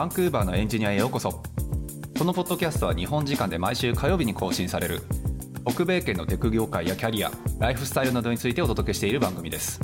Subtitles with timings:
[0.00, 1.42] バンクーバーのエンジニアへようこそ
[2.18, 5.02] このポッドキャストは日本時間で毎週火曜日に更新される
[5.68, 9.78] 北米圏のテク業界やキャリアライフスタイルなどについてお届けしている番組です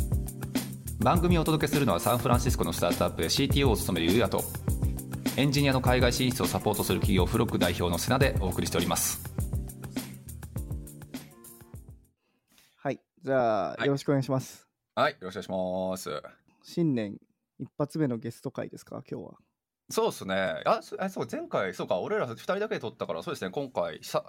[1.01, 4.43] 番組をお届けするのはサンフランシスコのスタートアップで CTO を務めるゆうやと
[5.37, 9.23] エンジニアの海外進出をサポートする企業フロック代表の瀬名でお送りしております
[12.79, 13.01] はい。
[13.23, 14.67] じゃあ、はいよろしくお願いします。
[14.95, 16.23] はいよろしくお願いします
[16.63, 17.19] 新年
[17.59, 19.35] 一発目のゲスト会ですか、今日は。
[19.91, 20.63] そうですね。
[20.65, 23.51] あそう前回そうか俺ら2人だけで撮ったからそうですね。
[23.51, 24.25] 今回さ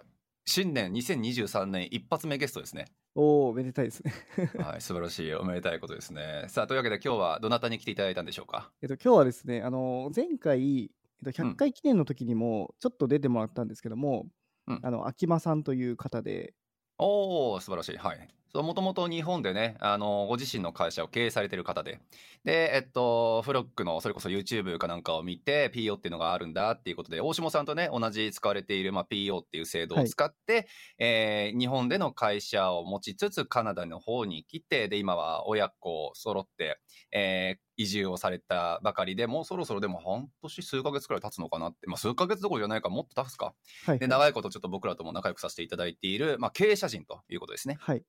[0.46, 2.86] 新年2023年一発目ゲストですね。
[3.16, 4.14] おお、めでたいですね。
[4.60, 6.46] はい素晴らしいおめでたいことですね。
[6.48, 8.72] さあというわけで今日はどなたに来ていただいたんでしょうか？
[8.82, 10.90] えっと、今日はですね、あの、前回、えっ
[11.24, 11.52] と、うん。
[11.52, 14.28] 100回記念の時にもちょっと出てもらったんですけども、
[14.68, 14.80] うん。
[14.84, 16.54] あの、秋間さんという方で、
[17.00, 17.98] おお素晴らしい。
[17.98, 18.28] はい
[18.64, 22.00] もともと日本でねあのご自身の会社を経営されてる方で
[22.44, 36.80] でえっとフロックのそれこそ YouTube かなんかを見て PO っていうのがあるんだっていうことで大下さんとね同じ使われている、まあ、PO っていう制度を使って、えー日本での会社を持ちつつカナダの方に来てで今は親子揃って、
[37.12, 43.54] えー移住をされたばかりでもうそろそろでも半年数ヶ月くらい経つのかなって、まあ、数ヶ月どころじゃないかもっと経つか
[43.86, 44.00] はい。
[44.00, 47.78] で長いことちょっと僕らとも仲良くさせていただいている、まあ、経営者陣ということですね。
[47.80, 48.04] はい。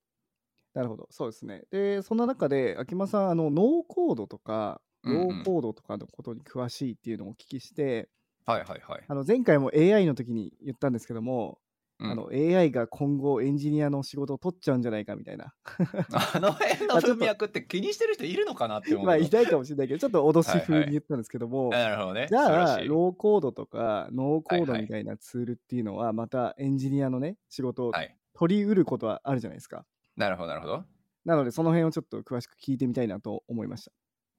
[0.73, 1.63] なるほど、そうですね。
[1.71, 8.09] で、そんな中で、秋間さん、あの、ノーコードとか、うんうんローコードとかのことに詳しいっていうのをお聞きして、
[8.45, 9.03] はいはいはい。
[9.07, 11.59] あの前回も AI の時に言ったんですけども、
[11.99, 15.53] うんあの AI が今後エンジニアの仕事を取っちゃうんじゃないかみたいな
[16.33, 19.17] あの辺の文脈って気にしてる人いるのかなって思うまあ。
[19.17, 22.27] いないかもしれないけどちょっと脅し風に言ったんですけども、なるほどね。
[22.29, 28.15] じゃあ素晴らしいローコードとかノーコードみたいなツールっていうのはまたエンジニアのね仕事をはい。
[28.33, 29.85] 取りうることはあるじゃないですか
[30.19, 30.83] なるほどなるほど。
[31.25, 33.89] なのでその辺をちょっと詳しく聞いてみたいなと思いまし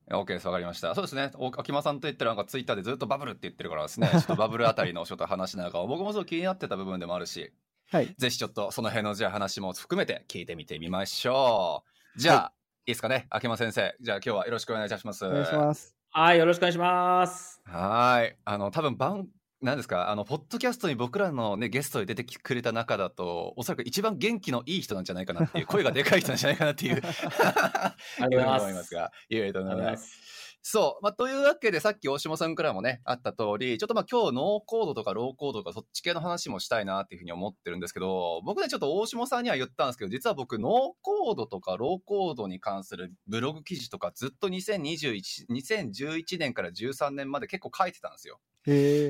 [0.09, 0.95] た OK です、わかりました。
[0.95, 1.31] そうですね。
[1.37, 7.53] お秋間さんと言ったらなんかツイッターでずっとバブルって言ってるからですね、 ちょっとバブルあたりのちょっと話なんかを僕もすごい気になってた部分でもあるし、
[7.91, 11.85] はいぜひちょっとその辺のじゃあ話も含めて聞いてみてみましょ
[12.17, 12.19] う。
[12.19, 12.53] じゃあ、、は
[12.87, 13.27] いいですかね？
[13.31, 13.95] 秋間先生。
[14.01, 15.25] じゃあ今日はよろしくお願いいたします。
[15.25, 17.63] お願いしますはい、よろしくお願いします。
[17.67, 18.37] はーい。
[18.45, 19.29] あの、多分番、
[19.63, 29.99] なんですか、あの、ポッドキャストに僕らのね、ゲストで出てくれた中だと、おそらく一番元気のいい人なんじゃないかなっていう、声がでかい人なんじゃないかなっていう、 ありがとうございます 思いますが、いえいえとんでもないありがとうございま。
[29.99, 30.31] す。
[30.63, 31.03] そう。
[31.03, 40.71] まあ、というわけで、さっき大島さんからもね、あった通り、ちょっとまあ今日ノーコードとかローコードとかそっち系の話もしたいなっていうふうに思ってるんですけど、僕ね、ちょっと大島さんには言ったんですけど、実は僕、ノー
[41.01, 48.39] コードとかローコードに関するブログ記事とかずっと2021、2011年から13年まで結構書いてたんですよ。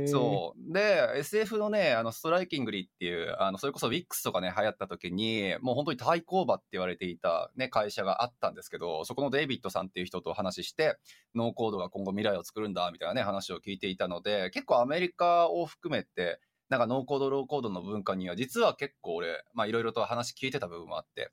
[0.09, 0.73] そう。
[0.73, 10.99] で、SF のね、あの、 Strikingly っていう、あの、それこそ WIX とかね、流行った時に、もう本当に対抗馬って言われていたね、会社があったんですけど、そこのデイビッドさんっていう人と話して、
[11.35, 21.33] ノーコードが今後未来を作るんだ、みたいなね、話を聞いていたので、結構アメリカを含めて、なんかノーコード、ローコードの文化には、実は結構俺、まあいろいろと話聞いてた部分もあって、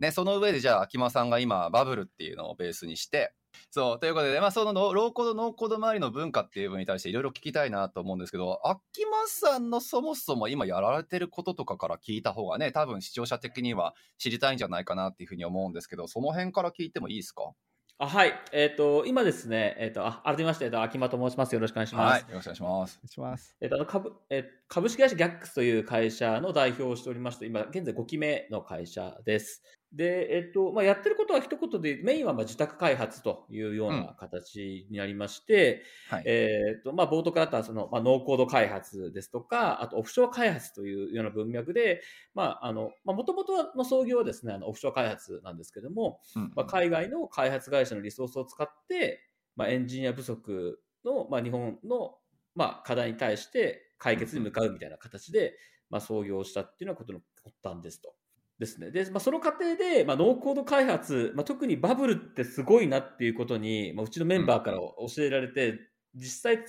[0.00, 3.32] ね、その上でじゃあ、秋間さんが今、 Bubble っていうのをベースにして、
[3.70, 17.52] そう、ということで、まあ、そのノローコード、ノーコード周りの文化っていう部分に対していろいろ聞きたいなと思うんですけど、秋間さんのそもそも今やられてることとかから聞いた方がね、多分視聴者的には知りたいんじゃないかなっていうふうに思うんですけど、その辺から聞いてもいいですか？
[17.96, 21.54] あはい、えっ、と、今ですね、えっ、と、あ改めまして、えっと、秋間と申します。
[21.54, 22.24] よろしくお願いします。
[22.24, 22.98] はい、よろしくお願いします。
[22.98, 29.62] お願いしますえっと、あの株えー株式会社ギャックスという会社の代表をしておりまして、今、現在5期目の会社です。
[29.94, 36.24] で、えっと、まあ、やってることは一言で、メインはまあ自宅開発というような形になりまして、はい。
[36.26, 42.02] えっと、まあ、冒頭からあったその、まあ、ノーコード開発ですとか、あとオフショア開発というような文脈で、
[42.34, 49.22] まあ、あの、まあ、もともとの創業はですね、あの、オフショア開発なんですけども、うんまあ、海外の開発会社のリソースを使って、
[49.54, 52.16] まあ、エンジニア不足の、まあ、日本の、
[52.56, 55.56] まあ、課題に対して解決に向かうみたいな形で、
[55.88, 58.14] まあ、創業したっていうのはことの発端ですと。
[58.58, 58.90] ですね。
[58.90, 65.78] で、まあ、その過程で、まあ、ノーコード開発、まあ、特にバブルってすごいなっていうことに、まあ、うちのメンバーから教えられて、
[66.14, 66.64] 実際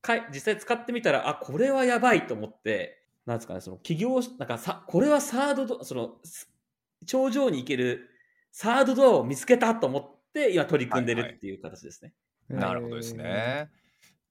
[0.00, 6.50] かい、実際使ってみたら、あ、これはやばいと思って、なんですかね、その企業、なんかさ、これはサードド、その、す
[7.06, 8.08] 頂上に行ける
[8.52, 12.12] サードドアを見つけたと思って、今取り組んではいはいるっていう形ですね。
[12.48, 13.70] なるほどですね。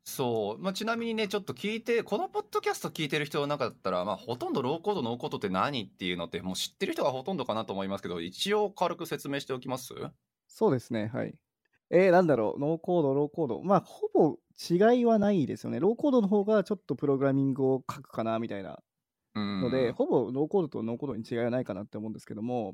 [0.09, 9.93] そう、まあ、ちなみにね、ちょっと聞いて、このポッドキャスト聞いてる人の中だったら、まあ、ほとんどローコード、ノーコードって何っていうのって、もう知ってる人がほとんどかなと思いますけど、一応軽く説明しておきます？
[10.47, 11.35] そうですね、はい。
[11.91, 13.61] えー、なんだろう、ノーコード、ローコード。
[13.61, 14.37] まあ、ほぼ
[14.69, 15.79] 違いはないですよね。
[15.79, 18.79] ローコードの方がちょっとプログラミングを書くかな、みたいな
[19.35, 22.73] うんので、ほぼノーコードとノーコードに違いはないかなって思うんですけども、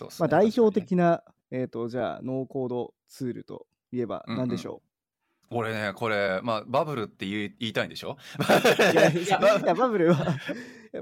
[0.00, 4.80] ねまあ、代表的な、えっ、と、じゃあ、ノーコードツールといえば何でしょ
[5.50, 8.16] 俺ね、これ、まあ、 Bubble って言い言いたいんでしょ？
[8.92, 9.38] いやいや
[9.74, 10.12] Bubble。
[10.12, 10.36] は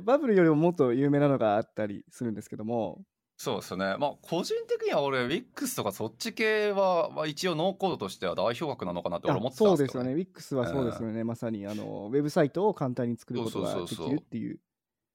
[0.02, 3.04] Bubble よりももっと有名なのがあったりするんですけども。
[3.38, 3.96] そうですね。
[3.98, 10.22] まあ、個人的には俺、ウィックスとかそっち系は、まあ、一応ノーコードとしては代表格なのかなって俺思ってたんそうですけど、ですよね。
[10.22, 11.22] WIX はそうですよね。
[11.22, 14.06] まさにあのウェブサイトを簡単に作ることができそうそうそう。
[14.06, 14.58] そうるっていう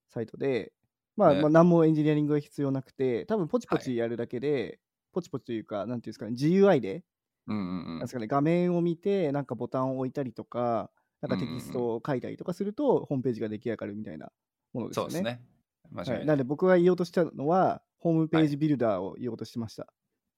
[0.09, 0.71] サイトで、
[1.17, 1.41] まあ、ね。
[1.41, 4.79] まあ何もエンジニアリングが必要なくて、多分ポチポチやるだけで、
[5.13, 7.03] ポチポチというか、なんていうんですかね、GUI で、
[7.47, 10.91] うんうんうんなんですかね、画面を見て、なんかボタンを置いたりとか、
[11.21, 14.31] なんかテキストを書いたりとかすると、ホームページが出来上がるみたいな
[14.73, 15.11] ものですよね。
[15.11, 15.45] そうですね。
[15.91, 16.25] 間違いは、ないい。
[16.25, 19.93] なんで僕が言おうとしたのは、ホームページビルダーを言おうとしてました。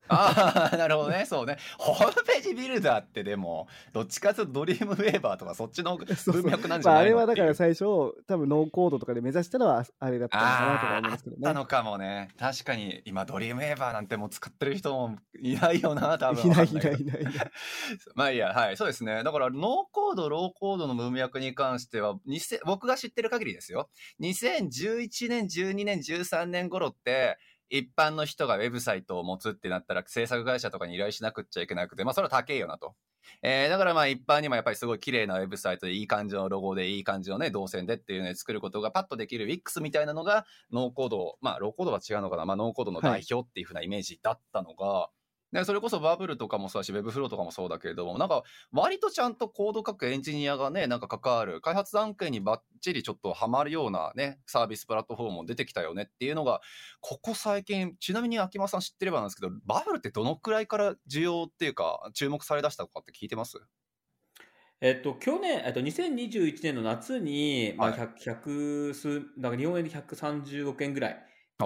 [0.08, 1.26] ああ、なるほどね。
[1.26, 1.58] そうね。
[1.78, 7.18] ホームページビルダーってでも、どっちかというとドリームウェーバーとかそっちの 文脈なんじゃまあ、ないの？
[7.20, 11.42] あれはだから最初、多分ノーコードとかで目指したのはあれだったのかなとかあ思うんですけどね。
[11.44, 12.30] ーあったのかもね。
[12.38, 16.46] 確かに今ドリームウェーバーなんてもう使ってる人もいないよな、多分。
[16.46, 17.20] いないいないいない。
[18.16, 19.24] まあいいや、はい、そうですね。
[19.24, 19.62] だから、ノー
[19.92, 23.90] コード、ローコードの文脈に関しては、2000僕が知ってる限りですよ。
[24.22, 27.38] 2011年、12年、13年頃って、
[27.74, 32.94] 一般の人がウェブサイトを持つってなったら、制作会社とかに依頼しなくっちゃいけなくて、まあそれは高いよなと。
[33.42, 45.10] えー、だからまあ一般にもやっぱりすごい綺麗なウェブサイトでいい感じのロゴでいい感じのね、動線でっていうので作ることがパッとできる Wix みたいなのがノーコード、まあローコードは違うのかな、まあノーコードの代表っていうふうなイメージだったのが、
[45.54, 56.60] ね、それこそ Bubble とかもそうだし、 Webflow とかもそうだけれども、なんか割とちゃんとコード書くエンジニアがね、なんか関わる、開発段階にバッチリちょっとハマるようなね、サービスプラットフォームも出てきたよねっていうのが、
[57.02, 63.60] ここ最近、ちなみに秋間さん知ってればなんですけど、 Bubble ってどのくらいから需要っていうか、注目されだしたとかって聞いてます？
[64.82, 68.00] えっと、去年、えっと、2021年の夏に、まあ、はい。
[68.00, 71.20] 100、100数、なんか日本円で130億円ぐらいの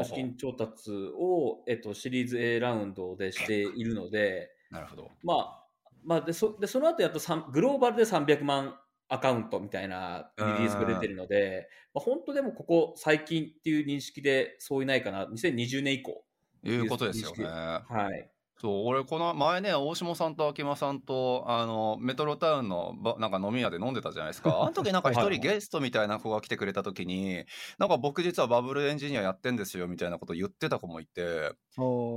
[0.03, 5.11] 資金調達を、えっと、シリーズ A ラウンドでしているので、なるほど。
[5.23, 5.67] まあ、
[6.03, 7.19] まあ、で、そでその後やっと
[7.51, 8.77] グローバルで300万
[9.09, 16.23] アカウントみたいなリリースが出てるので、まあ、本当でもここ最近っていう認識でそういないかな、2020年以降。
[16.63, 17.45] いうことですよね。
[17.45, 18.29] はい。
[18.59, 24.61] そう、俺、この前ね、大下さんと秋間さんと、あの、メトロタウンのば、なんか飲み屋で飲んでたじゃないですか。
[24.63, 27.45] あの時なんか一はいはい人ゲストみたいな子が来てくれた時に、
[27.77, 31.51] なんか僕実はバブルエンジニアやってんですよ、みたいなこと言ってた子もいて、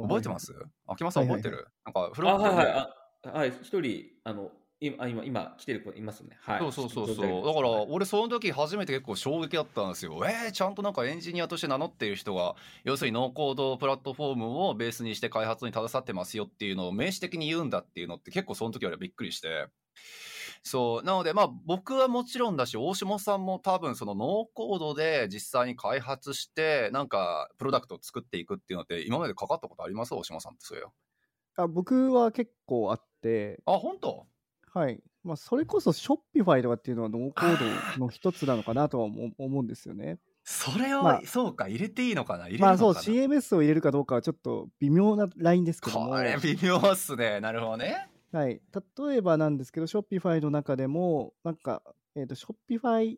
[0.00, 0.54] 覚えてます？
[0.86, 1.68] 秋間さん覚えてる？
[1.84, 2.90] なんか、フロあ、ットではいはい。
[3.24, 6.38] あはい、一人、あの、今、今、今来てる子いますね。
[6.40, 6.58] はい。
[6.58, 7.16] そうそうそうそう。
[7.16, 10.18] だからはい、俺その時初めて結構衝撃だったんですよ。
[10.24, 19.68] えー、ちゃんとなんかエンジニアとして名乗っている人が、要するにノーコードプラットフォームをベースにして開発に携わってますよっていうのを名刺的に言うんだっていうのって結構その時はびっくりして。
[20.62, 21.06] そう。
[21.06, 30.14] なので、まあ僕はもちろんだし、大下さんも多分そのノーコードで実際に開発して、なんかプロダクトを作っていくっていうのって今までかかったことあります？
[30.14, 30.86] 大下さんってそういう。
[31.56, 34.26] あ僕は結構あって、あ、本当？
[34.72, 35.00] はい。
[35.22, 37.56] まあ、それこそ Shopify とかっていうのはノーコー
[37.96, 40.18] ドの一つなのかなとは思思うんですよね。
[40.44, 47.40] それを、まあそうか、入れていいのかな入れるまあそう、のかな、CMS を入れるかどうかはちょっと微妙なラインですけども、これ微妙っすね。
[47.40, 48.08] なるほどね。
[48.32, 48.60] はい。
[48.98, 51.82] 例えばなんですけど、Shopify の中でも、なんか、
[52.14, 53.16] えっ、と、Shopify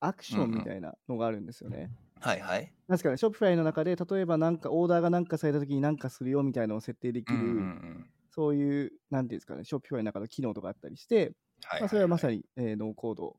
[0.00, 1.90] アクションみたいなのがあるんですよね。
[2.20, 2.72] はいはい。
[2.88, 11.32] なんですかね、Shopify の中で、例えばなんかオーダーがなんかされた時になんかするよみたいなのを設定できる、うんうんうんそういう、なんていうんですかね、Shopify の中の機能とかあったりして、
[11.64, 12.38] はいまあ、それはまさに。
[12.38, 13.36] に、えーノーコード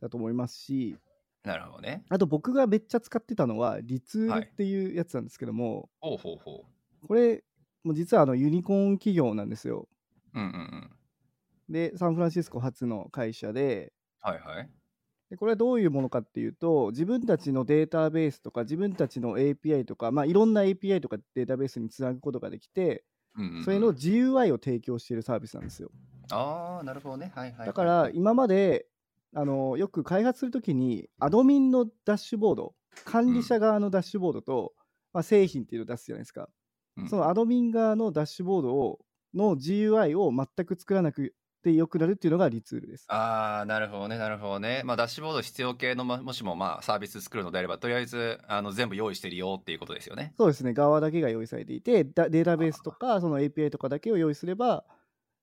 [0.00, 0.96] だと思いますし、
[1.44, 2.04] なるほどね。
[2.08, 6.64] あと僕がめっちゃ使ってたのは、リツーはいルっていうやつなんですけども、ほうほうほ
[7.06, 7.44] これ、
[7.84, 9.88] もう実はあのユニコーン企業なんですよ。
[10.34, 10.40] う。
[10.40, 11.72] うんうんうん。
[11.72, 14.70] で、サンフランシスコ発の会社で、はいはい。
[15.30, 23.04] でこれはどういうものかっていうと、自分たちのデータベースとか、自分たちの API とか、まあ、いろんな API とかデータベースにつなぐことができて、
[23.36, 25.90] うんうんうんそれの GUI を提供しているサービスなんですよ。
[26.30, 27.32] ああ、なるほどね。
[27.34, 27.66] はいはいはい。
[27.66, 28.86] だから、今まで
[29.34, 32.74] あのよく開発するときに、アドミンのダッシュボード、
[33.04, 34.74] 管理者側のダッシュボードと、
[35.12, 36.48] まあ、製品っていうのを出すじゃないですか。
[36.96, 39.00] うんそのアドミン側のダッシュボードを
[39.32, 43.04] の GUI を全く作らなくてよくなるっていうのがリツールです。
[43.08, 44.82] ああ、なるほどね、なるほどね。
[44.84, 50.34] まあ、ダッシュボード必要系の、まもしも、まあ、サービス作るのであれば、とりあえず、あの、全部用意してるよっていうことですよね。
[50.36, 54.84] そうですね、側だけが用意されていて、だデータベースとか、その API とかだけを用意すれば、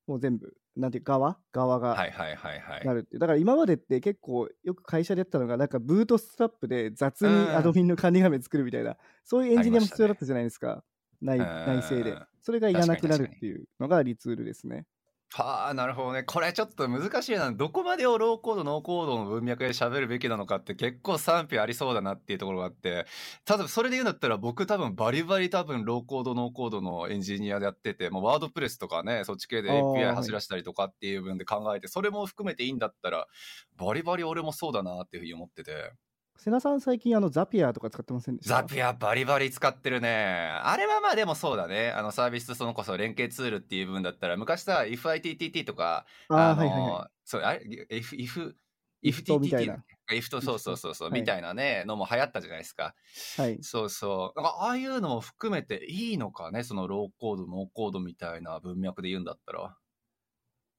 [0.08, 1.38] もう全部、なんていうか側？
[1.52, 2.86] 側がはいはいはいはい。
[2.86, 3.20] なるっていう。
[3.20, 10.84] だから今までって結構よく会社でやったのが、なんかブートストラップで雑にうんアドミンの管理画面作るみたいな、そういうエンジニアも必要だったじゃないですか、
[11.22, 12.18] 内うん内製で。
[12.42, 14.88] それがいらなくなるっていうのがリツールですね。
[15.32, 16.24] はあ、なるほどね。
[16.24, 17.52] これちょっと難しいな。
[17.52, 23.06] どこまでをローコード、ノーコードの文脈で喋るべきなのかって結構賛否ありそうだなっていうところがあって、
[23.46, 33.28] ただそれで言うんだったら僕多分バリバリ多分ローコード、ノーコードのエンジニアでやってて、もうワードプレスとかね、そっち系で API 走らせたりとかっていう分で考えて、それも含めていいんだったら、
[33.78, 35.94] バリバリ俺もそうだなっていうふうに思ってて。
[36.40, 38.62] 瀬名さん、最近あのザピアとか使ってませんでした？
[38.62, 40.10] ザピアバリバリ使ってるね。
[40.64, 41.92] あれはまあでもそうだね。
[41.92, 47.10] あのサービスそのこそ連携ツールっていう部分だったら、昔さ、IFITTT とか、ああ、のはいはいはい。
[47.26, 47.60] そう、あれ、
[47.92, 48.56] if、if、
[49.04, 49.84] if みたいな。
[50.12, 52.96] if と、そうそうそうそう、はいみたいなね、のも流行ったじゃないですか。
[53.38, 53.62] はい。
[53.62, 54.40] そうそう。
[54.42, 59.78] なんかああいうのも含めていいのかね、そのローコード、ノーコードみたいな文脈で言うんだったら。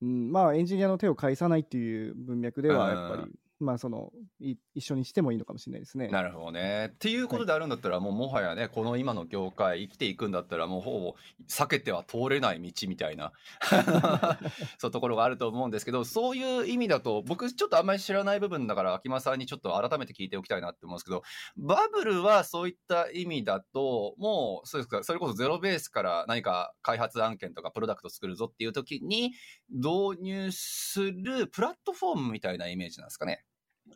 [0.03, 6.09] うん、まあ、エンジニアの手を介さないっていう文脈では、うんやっぱり、まあ、そのい、一緒にしてもいいのかもしれないですね。
[6.09, 6.93] なるほどね。
[6.95, 11.15] っていうことであるんだったら、もうもはやね、この今の業界生きていくんだったら、もうほぼ
[11.49, 13.33] 避けては通れない道みたいな、
[14.79, 21.23] そういうところがあると思うんですけど、そういう意味だと、僕ちょっとあんまり知らない部分だから、秋間さんにちょっと改めて聞いておきたいなって思うんですけど、
[21.57, 29.33] バブルはそういった意味だと、もう、そうですか、それこそゼロベースから何か開発案件とかプロダクト作るぞっていう時に
[29.71, 33.45] 導入するプラットフォームみたいなイメージなんですかね。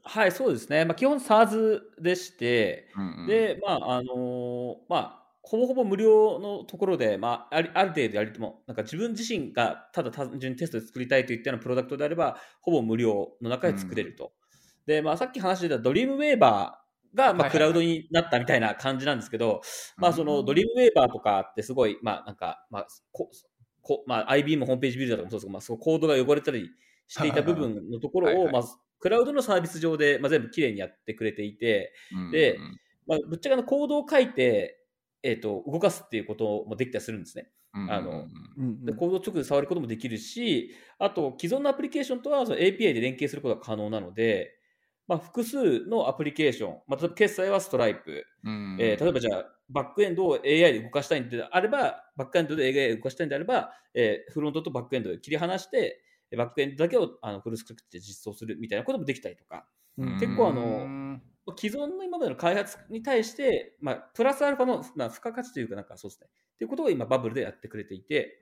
[0.03, 0.85] はい、そうですね。
[0.85, 14.33] まあ、基本 SARS でして、うんうん、で、まあ、あのーまあ、ほぼほぼ無料のところで、まあ、ありある程度やりても、なんか自分自身がただ単純にテストで作りたいといったようなプロダクトであれば、ほぼ無料の中で作れると。
[14.87, 17.51] で、まあ、さっき話してたドリームウェーバーが、まあ、はいはいはい。
[17.51, 19.61] クラウドになったみたいな感じなんですけど、
[19.97, 23.31] まあ、そのドリームウェーバーとかってすごい、まあ、なんか、まあ、こ
[23.83, 26.71] こまあ、IBM ホームページビルダーとかもそうですけど、まあ、そうコードが汚れたり
[27.07, 28.53] していた部分のところを、はいはい。
[28.55, 28.63] まあ、
[29.01, 32.59] クラウドのサービス上で、まあ、全部きれいにやってくれていて、うんで
[33.07, 34.79] まあ、ぶっちゃけあのコードを書いて、
[35.23, 37.51] えー、と動かすっていうこともできたりするんですね。
[37.75, 38.17] うんあのうん。
[38.17, 38.85] うんうん。
[38.85, 44.59] でコードを直で触ることもできるし、あと既存のアプリケーションとはその API で連携することが可能なので、
[45.07, 59.66] まあ、複数のアプリケーション、まあ、例えば決済はストライプ、うんえー例えばじゃあ、バックエンドを AI で動かしたいんであれば、バックエンドで AI で動かしたいんであれば、えーフロントとバックエンドで切り離して、バックエンドだけをあのフルスクリプトで実装するみたいなこともできたりとか、
[59.99, 60.19] うん。
[60.19, 61.23] 結構あのうん。
[61.59, 66.28] 既存の今までの開発に対して、まあ、プラスアルファの、まあ、付加価値というか、なんかそうですね。
[66.54, 68.40] っていうことを今、バブルでやってくれていて、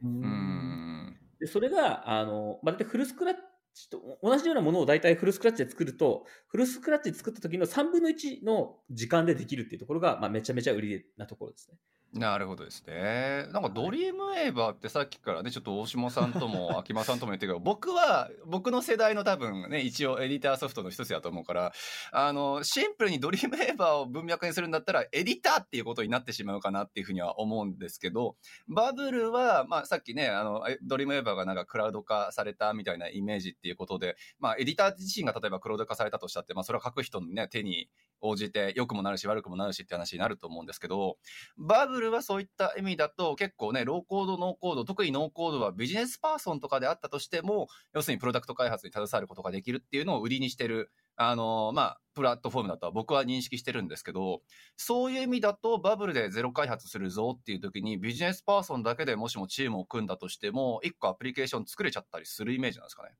[1.40, 3.34] でそれが、あの、まあ、大体フルスクラッ
[3.74, 11.78] チと同じようなものを大体フルスクラッチで作ると、フルスクラッチで作った時の3分の1の時間でできるっていうところが、まあ、めちゃめちゃ売りなところですね。
[12.14, 13.46] なるほどですね。
[13.52, 21.72] なんか Dreamweaver ってさっきからね、ちょっと大下さんとも秋間さんとも言ってるけど、 僕は、僕の世代の多分ね、一応エディターソフトの一つだと思うから、
[22.12, 28.36] あの、シンプルに Dreamweaver を文脈にするんだったら、エディターっていうことになってしまうかなっていうふうには思うんですけど、
[28.68, 37.88] Bubble は、まあさっきね、あの、え Dreamweaver がなんかクラウド化されたみたいなイメージっていうことで、まあエディター自身が例えばクラウド化されたとしたって、まあそれは書く人のね、手に
[38.20, 41.16] 応じて良くもなるし悪くもなるしって話になると思うんですけど、
[41.56, 54.42] Bubble はそういった意味だと結構ね、ローコード、ノーコード、特にノーコードはビジネスパーソンとかであったとしても、要するにプロダクト開発に携わることができるっていうのを売りにしてる、あのまあ、プラットフォームだとは僕は認識してるんですけど、
[54.76, 63.10] そういう意味だと Bubble でゼロ開発するぞっていう時にビジネスパーソンだけでもしもチームを組んだとしても、一個アプリケーション作れちゃったりするイメージなんですかね。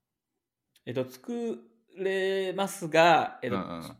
[0.84, 1.58] えっと、作
[1.96, 3.96] れますが、えっと、うんうん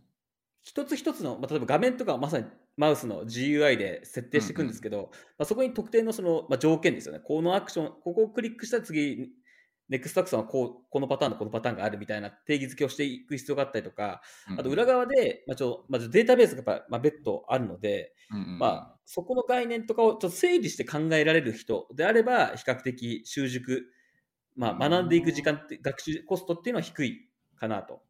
[0.63, 2.45] 一つ一つの、まあ、例えば画面とかはまさに
[2.77, 7.21] マウスの GUI で設定していくんですけど、まあ、そこに特定のその、まあ、条件ですよね。
[7.21, 9.31] このアクション、ここをクリックしたら次、
[9.89, 14.23] ネクストアクションはこうこのパターンとこのパターンがあるみたいな定義付けをしていく必要があったりとか、
[14.57, 23.83] あと裏側で、まあ、ちょまずデータベースがやっぱ、まあ、別途あるので、うんうんまあ、そこの概念とかをちょっと整理して考えられる人であれば、比較的習熟、
[24.57, 25.09] まあ、学ん。
[25.11, 28.03] でいく時間って、学習コストっていうのは低いかなと。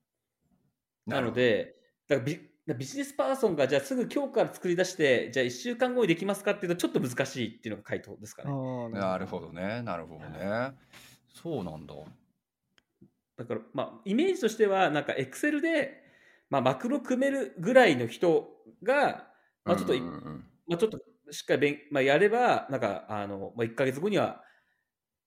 [1.06, 1.74] なので、
[2.06, 2.32] だから
[2.66, 8.52] ビビジネスパーソンがじゃあすぐ今日から作り出して、じゃあ1週間後にできますかっていうと、ちょっと難しいっていうのが回答ですかあね。
[8.52, 10.72] ーなるほどね、なるほどね。
[11.34, 11.94] そうなんだ。
[13.36, 16.02] だから、まあ、イメージとしては、なんか Excel で、
[16.50, 18.48] まあ、マクロ組めるぐらいの人
[18.82, 19.26] が、
[19.64, 21.00] まあ、ちょっとい、うんうんうんまあ、ちょっと
[21.30, 24.42] しっかり勉、まあ、やれば、なんか、あの、まあ、1ヶ月後には、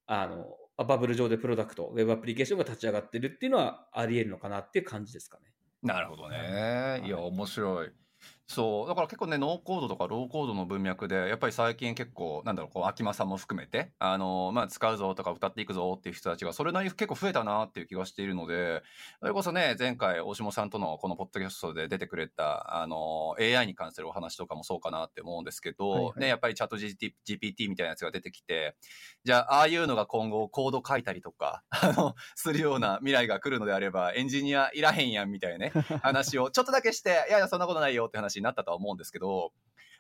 [0.05, 0.37] あの、
[0.77, 5.54] まあバブル上でプロダクト、ウェブアプリケーションが立ち上がってるっていうのはあり得るのかなっていう感じですかね。
[5.85, 7.01] なるほどね。
[7.05, 7.93] いや、面白い。
[8.47, 8.87] そう。
[8.87, 18.83] だから結構ね、ノーコードとかローコードの文脈で、やっぱり最近結構、なんだろう、こう、秋間さんも含めて、あの、まあ、使うぞとか歌っていくぞっていう人たちが、それなりに結構増えたなっていう気がしているので、
[19.19, 28.75] それこそね、前回、大下さんとのこのポッドキャストで出てくれた、あの、AI に関するお話とかもそうかなって思うんですけど、はいはいね、やっぱりチャット GPT みたいなやつが出てきて、
[29.23, 35.71] じゃあ、ああいうのが今後コード書いたりとか、 あの、するような未来が来るのであれば、エンジニアいらへんやんみたいなね、
[36.03, 39.51] 話をちょっとだけして、いやいや、そんなことないよって話になったとは思うんですけど、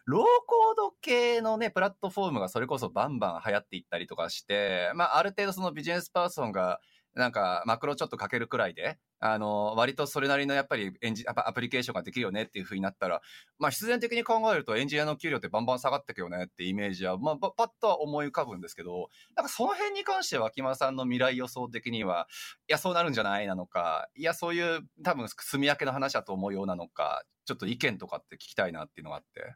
[0.05, 6.79] ローコード系のね、プラットフォームがそれこそバンバン流行っていったりとかして、まあ、ある程度そのビジネスパーソンが、
[7.15, 13.21] なんか、マクロちょっとかけるくらいで、あの、割とそれなりのやっぱりエンジ、やっぱアプリケーションができるよねっていう風になったら、
[13.57, 22.27] まあ、必然的に考えるとエンジニアの給料ってバンバン下がってくよねってイメージは、まあ、パパッとは思い浮かぶんですけど、なんかその辺に関しては、秋間さんの未来予想的には、
[22.67, 29.55] いや、そうなるんじゃないなのか、いや、そういう多分、住み分けの話だと思うようなのか、ちょっと意見とかって聞きたいなっていうのがあって。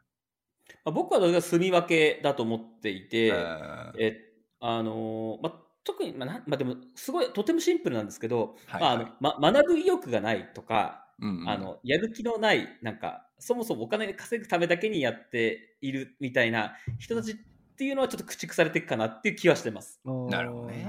[0.84, 17.34] まあ僕はどれが住み分けだと思っていて、えーえあのーまあ、特に、まあなまあ、でもすごいとてもシンプルなんですけど、はいまああのま、学ぶ意欲がないとか、うんうんあのやる気のないなんかそもそもお金稼ぐためだけにやっているみたいな人たちっ
[17.76, 20.00] ていうのはちょっと駆逐されていくかなっていう気はしてます。
[20.04, 20.86] なるほどね。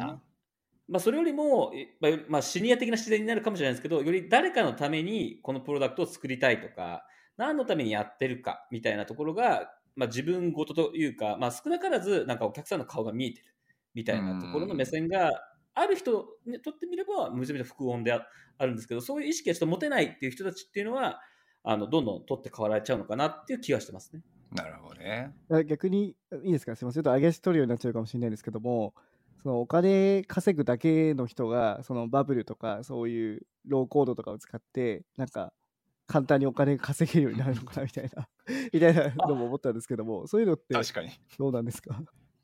[0.87, 7.05] まあ、それよりも、えまあシニア的な自然になるかもしれないですけど、より誰かのためにこのプロダクトを作りたいとか、
[7.37, 13.45] 何のためにやってるかみたいなところが、まあ、自分ごとというか、まあ、少なからずなんかお客さんの顔が見えてる
[13.93, 15.31] みたいなところの目線が
[15.73, 21.21] ある人にとってみれば、むちゃめちゃ副音でああるんですけど、そういう意識がちょっと持てないっていう人たちっていうのは、
[21.63, 24.23] あのどんどん取って代わられちゃうのかなっていう気はしてますね。
[24.51, 25.33] なるほどね。
[25.49, 26.75] あ逆にいいですか？
[26.75, 28.93] すみませんちょっと上げ足取るようになっちゃうかもしれないですけども
[29.41, 35.53] そのお金稼ぐだけの人がそのバブルとかそういうローコードとかを使ってなんか
[36.05, 38.27] 簡単にお金が稼げるようになるのかなみたいな
[38.73, 41.11] みたいなのも思ったんですけどもそういうのって確かに。
[41.37, 42.01] どうなんですか？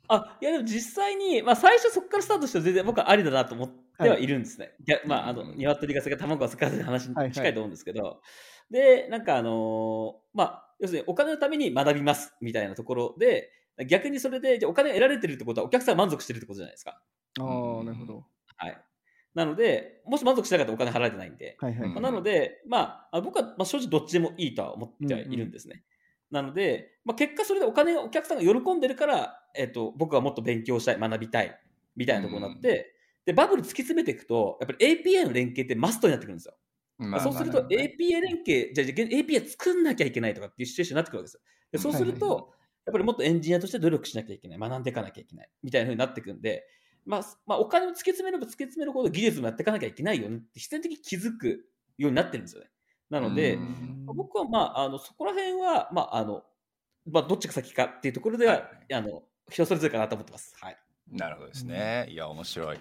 [0.07, 4.71] あいやでも実際に、まあ、最初そこからスタートして全然僕はありだなと思ってはいるんですね。
[4.87, 8.21] いやまあ、あのうん鶏が卵が先かの話にはいはい近いと思うんですけど、
[8.69, 13.51] で、なんかあのーまあ、要するにお金のために学びますみたいなところで、
[13.87, 17.01] 逆にそれでじゃあお金が得られてるってことはお客さんが満足してるってことじゃないですか。
[17.39, 18.25] あうんあなるほど
[18.57, 18.77] はい。
[19.33, 25.83] なので、もし満足しなかったらお金払われてないんで、はいはい、うんまあなので、まあ、あ僕はまあ正直どっちでもいいとは思ってはいるんですね。
[26.31, 31.59] なので、まあ、結果それでお金をお客さんが喜んでるから、えっと僕はもっと勉強したい学びたい
[31.95, 32.93] みたいなところになって、
[33.25, 36.53] でバブル突き詰めていくとやっぱり API の連携ってマストになってくるんですよ。
[36.97, 41.41] まあそうすると API 連携じゃあじゃあ API 作んなきゃいけないとかっていうシチュエーションになってくるわけですよ。
[41.71, 42.43] でそうすると、はい
[42.87, 46.65] やっぱりもっとエンジニアとして努力しなきゃいけない学んでいかなきゃいけないみたいな風になってくるんで、
[47.05, 51.65] まあまあ、お金を突き詰めれば突き詰めるほど技術もやっていかなきゃいけないよねって必然的に気づく
[51.97, 52.69] ようになってるんですよね。
[53.09, 56.43] なので、うん僕は、まあ、あのそこら辺は、まああの
[57.11, 60.55] まあ、どっちが先かっていうところでは、はいあの人それぞれかなと思ってます。
[60.59, 60.77] はい、
[61.11, 62.07] なるほどですね。
[62.09, 62.77] いや、面白い。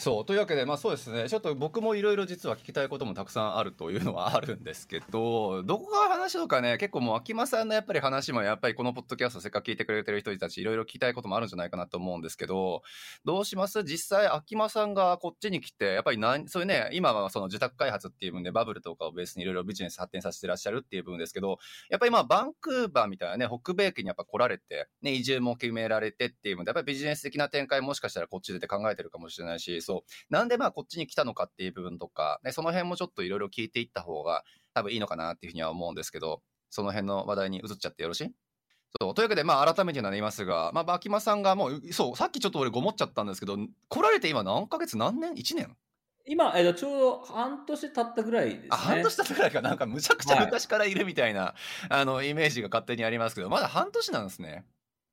[0.00, 0.24] そう。
[0.24, 12.80] というわけで、まあそうですね、ちょっと僕もいろいろ実は聞きたいこともたくさんあるというのはあるんですけど、 どこから話しようかね、結構もう秋間さんのやっぱり話もやっぱりこのポッドキャストせっかく聞いてくれてる人たちいろいろ聞きたいこともあるんじゃないかなと思うんですけど、
[13.26, 13.84] どうします？
[13.84, 21.58] 実際秋間さんがこっちに来て、やっぱり何、そういうね、今はその受託開発っていう分でバブルとかをベースにいろいろビジネス発展させてらっしゃるっていう部分ですけど、
[21.90, 38.30] やっぱりまあバンクーバーみたいなね、北米圏にやっぱ来られて、ね、移住も決められてっていうので、やっぱりビジネス的な展開もしかしたらこっちでて考えてるかもしれないし、そう、なんでまあこっちに来たのかっていう部分とか、ね、その辺もちょっといろいろ聞いていった方が多分いいのかなっていうふうには思うんですけど、その辺の話題に移っちゃってよろしい？
[39.00, 43.56] そうというわけで、まあ、改めてになりますが、まあ、秋間さんがもう、そう、さっきちょっと俺ごもっちゃったんですけど、
[43.88, 45.76] 来られて今何ヶ月何年 ?1 年？
[46.26, 48.68] 今、えっとちょうど半年経ったぐらいですね。
[48.70, 51.54] あ、半年経ったぐらいかなんかむちゃくちゃ昔からいるみたいな、
[51.88, 54.64] あの、イメージが勝手にありますけど、まだ半年なんですね。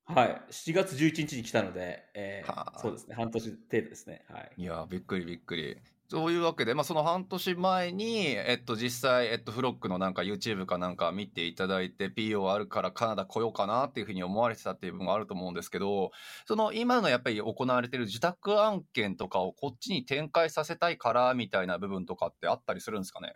[0.08, 2.78] はい、7月11日に来たので、えーはあ。
[2.78, 4.24] そうですね、半年程度ですね。
[4.28, 5.76] はい、いやーびっくりびっくり。
[6.10, 16.12] そういうわけで、まあ、その半年前に、えっと、実際、えっと、フロックのなんか YouTube かなんか見ていただいて、PO あるからカナダ来ようかなっていうふうに思われてたっていう部分があると思うんですけど、
[16.46, 23.34] その今のやっぱり行われてる受託案件とかをこっちに展開させたいからみたいな部分とかってあったりするんですかね？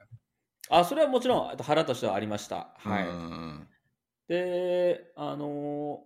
[0.70, 2.74] あそれはもちろんえっと腹としてはありました。
[2.78, 3.68] はい、うん
[4.28, 5.46] で、あの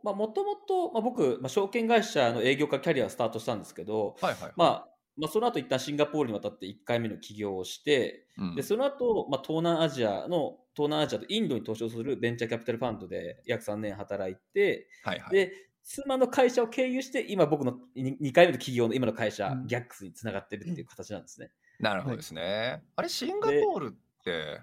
[0.02, 4.52] ーまあ、もともと、まあ、僕、まあ、証券会社の営業家キャリアをスタートしたんですけど、はいはい。
[4.56, 15.32] まあ、まあ、その後一旦シンガポールに渡って1回目の起業をして、うんで、その後、まあ、東南アジアの、東南アジアとインドに投資をするベンチャーキャピタルファンドで約3年働いて、はいはい。
[15.32, 15.52] で、
[15.84, 21.50] 妻の会社を経由して、今僕の 2, 回目の起業の今の会社、うんギャックスにつながってるっていう形なんですね。
[21.78, 22.82] なるほどですね。
[22.96, 24.60] あれ、シンガポールって、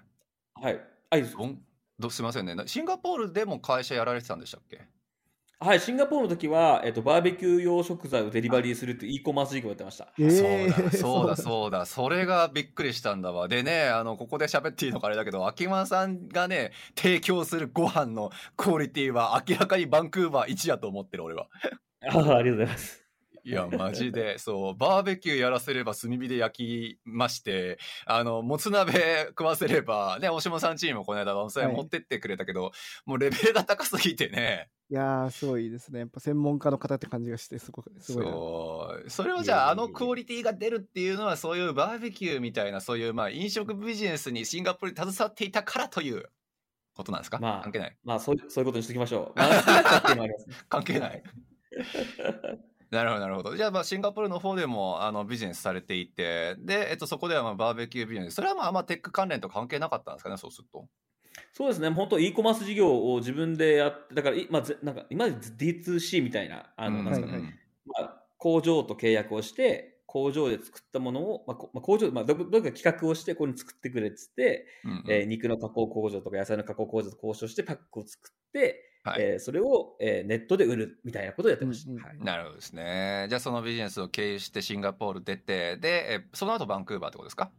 [0.54, 0.80] はい。
[1.10, 1.60] あ、いいですどん
[1.98, 2.56] どすみませんね。
[2.66, 4.82] シンガポールでも会社やられてたんでしたっけ？
[5.60, 10.12] はい、シンガポールの時は、えっと、バーベキュー用食材をデリバリーするって e コマース事業をやってました。
[10.18, 11.86] えーそうだ、そうだ、そうだ。
[11.86, 13.48] それがびっくりしたんだわ。
[13.48, 21.46] でね、あの、ここで喋っていいのかあれだけど、秋間さんがね、提供するご飯のクオリティは明らかにバンクーバー1やと思ってる、俺は。
[22.10, 23.03] ああありがとうございます。
[23.44, 32.72] いや、マジで、そう、バーベキューやらせれば炭火で焼きまして、あの、もつ鍋食わせれば、ね、大島さんチームもこの間、それはい持ってってくれたけど、
[33.04, 36.00] もうレベルが高すぎてね、いやー、すごいですね。
[36.00, 38.32] やっぱ専門家の方って感じがして、すごく、すごいな。
[38.32, 39.10] そう。
[39.10, 46.24] それをじゃあ、あのクオリティが出るっていうのは、そういうバーベキューみたいな、そういう、まあ、飲食ビジネスにシンガポールに携わっていたからという
[46.94, 49.38] ことなんですか、まあ関係ないまあそう、そういうことにしておきましょう。
[50.68, 51.22] 関係ない。
[52.94, 53.56] なるほど、なるほど。
[53.56, 58.34] じゃあ、まあ、シンガポールの方でも、あの、ビジネスされていて、で、えっと、そこでは、まあ、バーベキュービジネス。
[58.34, 60.88] それは、まあ、あんまテック関連と関係なかったんですかね、そうすると。
[61.52, 67.50] そうですね、本当 e コマース事業を自分でやって、だから、いまあ、ぜなんか今まで D2C みたいな、あの、うんなんですかね、はいま
[68.00, 81.90] あ、工場と契約をして、工場で作ったものを、まあこまあ、工場、まあ、どこか企画をして、これに作ってくれっつって、うんうんえー肉の加工工場とか野菜の加工工場と交渉してパックを作って、はいえーそれを、えーネットで売るみたいなことをやってました。
[81.90, 83.26] うんうんはいなるほどですね。
[83.28, 87.50] じゃあ、そのビジネスを経由してシンガポール出て、で、えその後バンクーバーってことですか？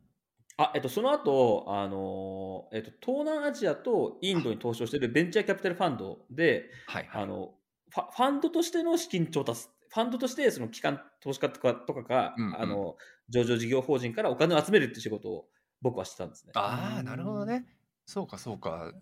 [0.57, 7.23] あ、えっと、その後、あのーえっと、東南アジアとインドに投資をしているベンチャーキャピタルファンドで、はい、はい。
[7.23, 7.53] あの
[7.89, 12.95] ファファンドとしての資金調達、ファンドとしてその機関投資家とかとかが、うんうんあの
[13.27, 15.47] 上場事業法人からお金を集めるって仕事を
[15.81, 16.51] 僕はしてたんですね。
[16.53, 17.65] ああ、なるほどね。
[18.05, 18.93] そうか、そうか。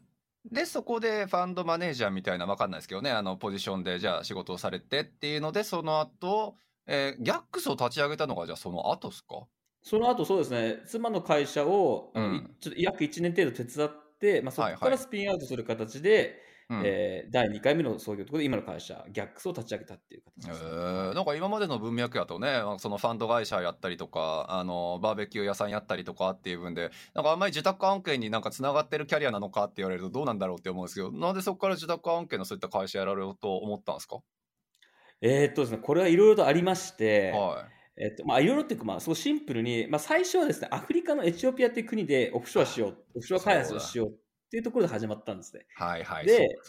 [0.52, 9.48] で、そこでファンドマネージャーみたいな、わかんないですけどね、あの、ポジションで、じゃあ仕事をされてっていうので、その後、えーギャックスを立ち上げたのが、じゃあその後ですか？
[9.82, 12.56] その後そうですね、妻の会社を、うん。
[12.58, 16.82] いちょっと約1年程度手伝って、まあ、そこからスピンアウトする形で、うん。
[16.86, 21.14] えー第2回目の創業ということで、今の会社、ギャックスを立ち上げたっていう形えですね、ー。
[21.14, 34.20] なんか今までの文脈やとね、そのファンド会社やったりとか、あの、バーベキュー屋さんやったりとかっていう分で、なんかあんまり自宅案件になんか繋がってるキャリアなのかって言われるとどうなんだろうって思うんですけど、なんでそこから自宅案件のそういった会社やられようと思ったんですか？
[35.22, 44.14] えーっとですね、これはいろいろとありまして、はえっとまあ、いろいろっていうか、まあ、そうシンプルに、まあ、最初はですね、アフリカのエチオピアっていう国でオフショアしよう、オフショア開発をしようっ
[44.54, 45.66] ていうところで始まったんですね。
[45.80, 45.84] い。
[45.84, 46.26] はいはい。
[46.28, 46.60] で。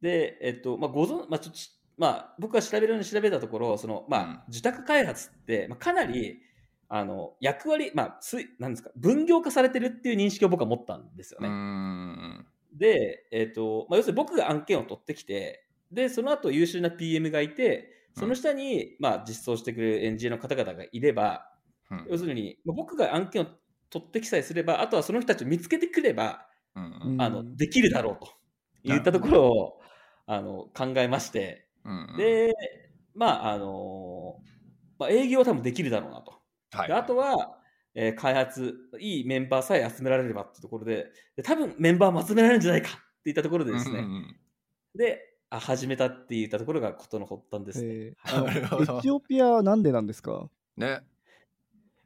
[0.00, 6.40] で、えっと、まあ、ご存、まあ、ちょっとし、まあ、僕が調べるように調べたところ、その、まあ、うん受託開発って、まあ、かなり、
[6.88, 11.48] あの、役割、まあ、す、なんですか、分業化されてるっていう認識を僕は持ったんですよね。
[11.50, 12.46] ん。
[12.72, 21.46] で、えっと、まあ、要するに僕が案件を取ってきて、で、その後優秀な PM がいて、その下に、まあ、実装してくれるエンジニアの方々がいれば、
[21.90, 23.46] うん要するに、まあ僕が案件を
[23.90, 28.32] 取ってきさえすれば、あとはその人たちを見つけてくれば、あのできるだろうと
[28.84, 29.80] 言ったところを
[30.26, 32.52] あの考えまして、うんうん、で、
[33.14, 34.36] まあ、あの
[34.98, 36.34] まあ、営業は多分できるだろうなと。
[36.72, 36.88] はい。
[36.88, 37.58] であとは、
[37.94, 41.06] えー開発、いいメンバーさえ集められればってところで、
[41.36, 44.36] で多分メンバーも集められるんじゃないかっていったところでですね、うんうんうん。
[44.94, 47.88] で、あ始めたって言ったところが事の発端ですね。
[47.94, 50.48] えはいー エチオピアはなんでなんですか？
[50.76, 51.00] ね。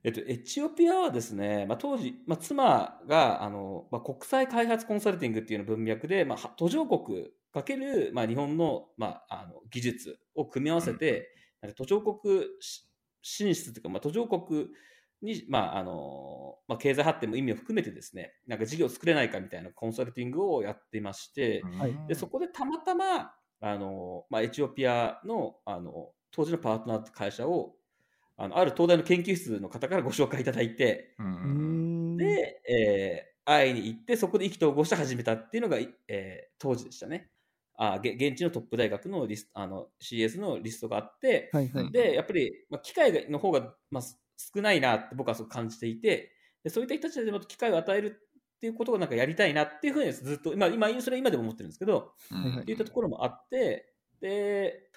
[0.04, 11.30] えっと、エチオピアはですね、まあ、当時、まあ、妻があの、まあ、国際開発コンサルティングっていうの文脈で、まあ、は途上国かける、まあ、日本の,、まあ、あの技術を組み合わせて、
[11.62, 12.86] なんか途上国し
[13.22, 14.66] 進出というか、まあ、途上国
[15.22, 21.96] に、まああのまあ、経済発展も意味を含めてですね、なんか事業を作れないかみたいなコンサルティングをやっていまして、はい。
[22.08, 27.76] でそこでたまたまあの、まあ、エチオピアのあの当時のパートナーって会社を
[28.36, 31.14] あのある東大の研究室の方からご紹介いただいて、
[32.16, 37.30] で、えー会いに行ってそこで意気投合して始めたっていうのが、いえー当時でしたね。
[37.76, 41.92] あげ現地のトップ大学のリスあの CS のリストがあって、はいはい。
[41.92, 44.18] でやっぱり、まあ、機会の方が、まあ、す
[44.54, 48.20] 少ないなって僕はそう感じていてでそういった人たちにも機会を与える
[48.56, 54.53] っていうことをなんかやりたいなっていうふうにずっと今今それは今でも思ってるんですけど、うんはいっていったところもあって、で、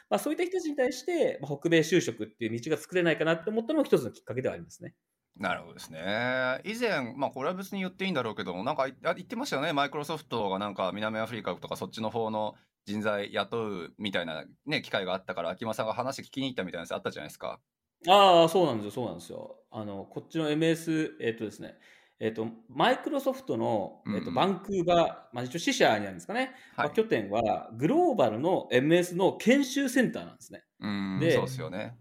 [0.10, 4.96] まあ、そういった人たちに対して、まあ、北米就職っていう道が作れないかなって思ったのも一つのきっかけではありますね。
[5.40, 6.62] なるほどですね。
[6.64, 9.72] 以前、まあこれは別に言っていいんだろうけど、なんか言ってましたよね。
[9.72, 17.60] マイクロソフトがなんか南アフリカとかそっちの方の人材雇うみたいなね、機会があったから、秋間さんが話聞きに行ったみたいなやつあったじゃないですか。
[18.08, 19.58] ああ、そうなんですよ、そうなんですよ。
[19.72, 21.76] あの、こっちの MS、えっ、とですね、
[22.20, 30.64] えっ、と、マイクロソフトの、えっとうんバンクーバー、まあ、一応支社になるんですかね、まはいあ、拠点はグローバルの MS の研修センターなんですね。
[30.80, 31.96] うん、でそうですよね。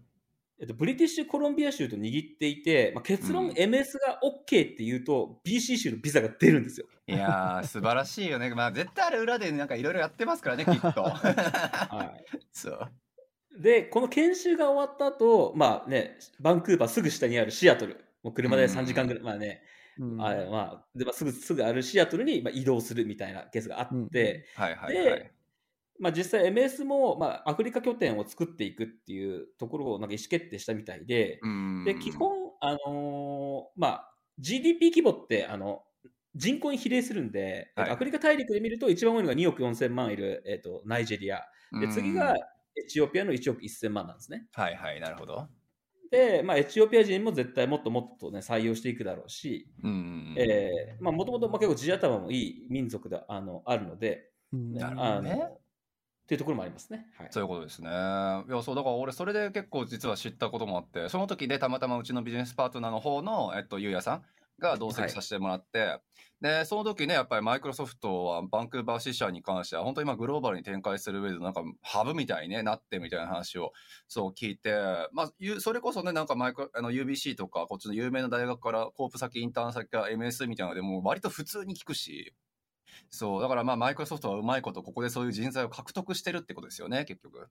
[0.59, 6.87] えっと、ブリティッシュコロンビア州と握っていて、まあ、結論うん MS が OK って言うと、BC 州のビザが出るんですよ。
[7.05, 8.49] いやー、素晴らしいよね。
[8.55, 11.03] まあ、絶対あれ裏でなんかいろいろやってますからね、きっと。
[11.05, 12.91] はいそう。
[13.61, 19.61] で、この研修が終わった後、まあね、バンクーバーすぐ下にあるシアトル、もう車で3時間ぐらい、まあね、
[19.99, 20.21] うん。
[20.21, 25.03] あまあ、でまあ、すぐすぐあるシアトルにまあ移動するみたいなケースがあって、はいはいはい。
[25.03, 25.31] で。
[25.99, 35.81] まあ、実際 MS も、まあ、アフリカ拠点を作っていくっていうところをなんか意思決定したみたいで、うんで基本、あのーまあ、GDP 規模ってあの
[36.35, 37.89] 人口に比例するんで、はい。
[37.89, 41.41] アフリカ大陸で見ると一番多いのが2億4000万いる、えっとナイジェリア。
[41.81, 42.37] で次がうん
[42.77, 44.45] エチオピアの1億1000万なんですね。
[44.53, 45.47] はいはい、なるほど。
[46.11, 55.49] で、まあ、エチオピア人も絶対もっともっと、ね、採用していくだろうし、もともと結構地頭もいい民族であのあるので、うんなるほどね
[56.27, 57.07] っていうところもありますね。
[57.17, 57.87] はい、そういうことですね。
[57.87, 64.23] いや、そう、だから俺、それで結構実は知ったこともあって、その時でたまたまうちのビジネスパートナーの方の、えっと、ゆうやさん
[64.59, 65.99] が同席させてもらって、
[66.41, 73.73] で、その時ね、やっぱりマイクロソフトはバンクーバー支社に関しては、本当に今グローバルに展開する上で、なんかハブみたいに、ね、なってみたいな話を、
[74.07, 74.71] そう聞いて、
[75.13, 82.35] まあ、ゆそれこそね、なんかマイクロ、あの UBC とか、こっちの有名な大学から、コープ先、インターン先から MS みたいなので、もう割と普通に聞くし、
[83.09, 87.49] そう、だからまあ、マイクロソフトはうまいこと、ここでそういう人材を獲得してるってことですよね、結局。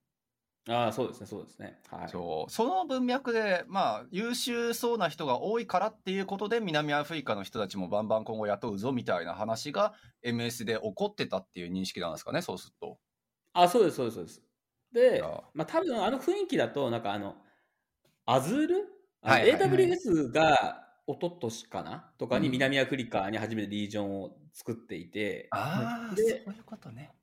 [0.68, 1.80] ああ、そうですね、そうですね。
[1.88, 12.98] はい、そうその文脈で、まあ、優秀そうな人が多いからっていうことで、南アフリカの人たちもバンバン今後雇うぞみたいな話が MS で起こってたっていう認識なんですかね、そうすると。
[13.52, 14.42] あ、そうです、そうです、そうです。
[15.12, 17.36] いでや、まあ、多分あの雰囲気だと、なんかあの、
[18.26, 18.76] アズール？
[19.22, 22.14] はい AWS が一昨年かな？
[22.18, 27.15] とかにうん南アフリカに初めてリージョンを作っていて、ああ、でそういうことね。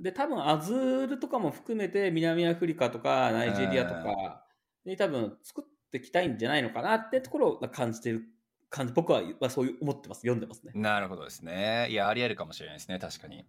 [0.00, 4.44] で、多分アズールとかも含めて南アフリカとかナイジェリアとか
[4.84, 8.24] に多分作っていきたいんじゃないのかなってところを感じてる
[8.70, 10.72] 感じ、僕はまあそういう思ってます、読んでますね。
[10.74, 11.88] なるほどですね。
[11.90, 13.44] いや、あり得るかもしれないですね、確かに。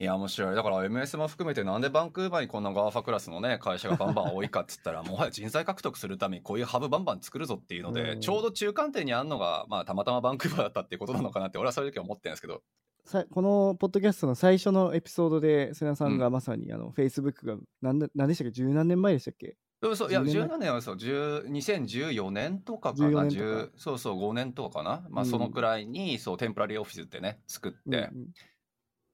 [0.00, 0.54] いや、面白い。
[0.54, 12.62] だから MS も含めて、なんでバンクーバーにこんな GAFA クラスのね、会社がバンバン多いかって言ったら、 もはや人材獲得するためにこういうハブバンバン作るぞっていうので、うんちょうど中間点にあるのが、まあ、たまたまバンクーバーだったっていうことなのかなって、俺はそういう時は思ってるんですけど。
[13.08, 18.50] さこのポッドキャストの最初のエピソードで、瀬名さんがまさに、あの Facebook が何で何でしたっけ？
[18.52, 19.56] 十何年前でしたっけ？
[19.82, 20.46] そうそういや、10年前。
[20.48, 23.40] 17年はそう、10 2014年とかかな、14年とか。
[23.40, 25.06] 10そうそう、5年とかかな？
[25.08, 25.30] まあ、うん。
[25.30, 28.10] そのくらいに、そう、テンプラリーオフィスってね、作って、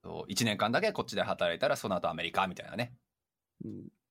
[0.02, 2.94] う1年間だけこっちで働いたら、その後アメリカみたいなね。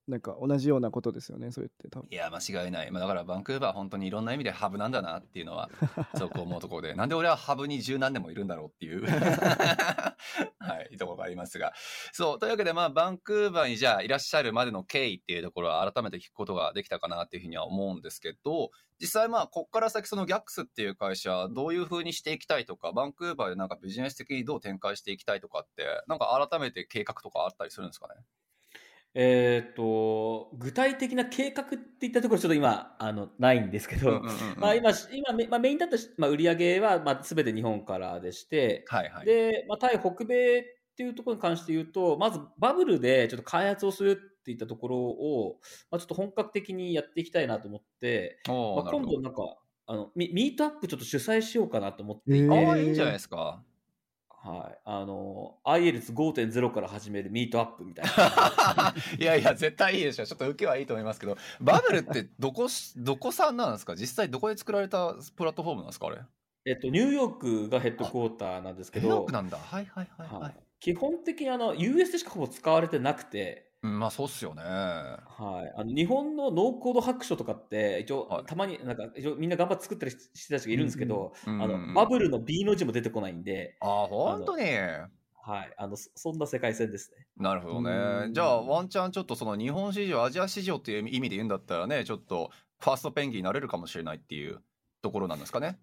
[0.07, 2.07] なんか同じようなことですよね、それって多分。
[2.11, 2.91] いや、間違いない。
[2.91, 5.69] まあ、だから、バンクーバー本当にいろんな意味でハブなんだなっていうのは、
[6.17, 11.73] そこ思うところで、なんで俺はハブに十何年もいるんだろうっていう、 はい、ところがありますが。
[12.11, 28.15] そう、というわけで、まあ、バンクーバーにじゃあいらっしゃるまでの経緯っていうところは改めて聞くことができたかなっていうふうには思うんですけど、実際まあ、こっから先そのギャックスっていう会社、どういうふうにしていきたいとか、バンクーバーでなんかビジネス的にどう展開していきたいとかって、なんか改めて計画とかあったりするんですかね？
[29.15, 31.67] えっ、と、具体的な計画っ
[31.99, 39.25] ていったところちょっと今、あの、ないんですけど、うんうんうんうんまあ今、今メまあ、メインだったし、まあ、売り上げは、まあ、全て日本からでして、はいはい。
[39.25, 40.63] で、まあ、対北米っ
[40.95, 45.59] ていうところに関して言うと、まずバブルでちょっと開発をするっていったところを、
[45.91, 48.57] まあ、ちょっと本格的にやっていきたいなと思って、まあ、
[48.91, 53.61] 今度なんか、あのミミートアップちょっと主催しようかなと思っていて、えーああ、いいんじゃないですか。
[54.45, 58.93] はい、あの IELTS5.0 から始めるミートアップみたいな。
[59.17, 60.25] いやいや、絶対いいでしょ。
[60.25, 63.95] ちょっと受けはいいと思いますけど、バブルってどこし、 どこさんなんですか？
[63.95, 66.17] 実際どこで作られたプラットフォームなんですかあれ？
[66.65, 69.57] えっと、ニューヨークがヘッドクォーターなんですけどニューヨーク、なんだ。
[69.57, 70.55] はいはいはいははいい。
[70.79, 74.63] 基本的にあの US でしかほぼ使われてなくて、うん、まあそうっすよね。
[74.63, 75.17] は
[75.65, 84.63] い、あの日本のノーコード白書とかって一応、はいたまになんか一応みんな頑張って作ったりししてた人がいるんですけど、うんあのバブルの B の字も出てこないんで、ああ、本当に。
[85.45, 87.27] はい、あのそそんな世界線ですね。
[87.35, 88.29] なるほどねう。
[88.29, 94.61] んじゃあ、ワンチャンちょっとその日本市場、アジア市場っていう意味で言うんだったらね、ちょっとファーストペンギンになれるかもしれないっていう
[95.01, 95.77] ところなんですかね。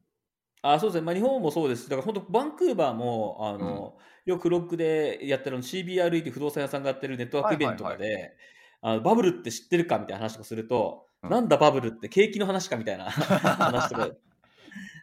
[0.63, 1.89] あそうですね、まあ、日本もそうです。
[1.89, 3.97] だから本当バンクーバーもあの、
[4.27, 8.37] よくロックでやってる CBRE って不動産屋さんがやってるネットワークイベントとかで、
[8.83, 11.31] あのバブルって知ってるかみたいな話とかすると、うん。
[11.31, 14.11] なんだバブルって景気の話かみたいな 話とか。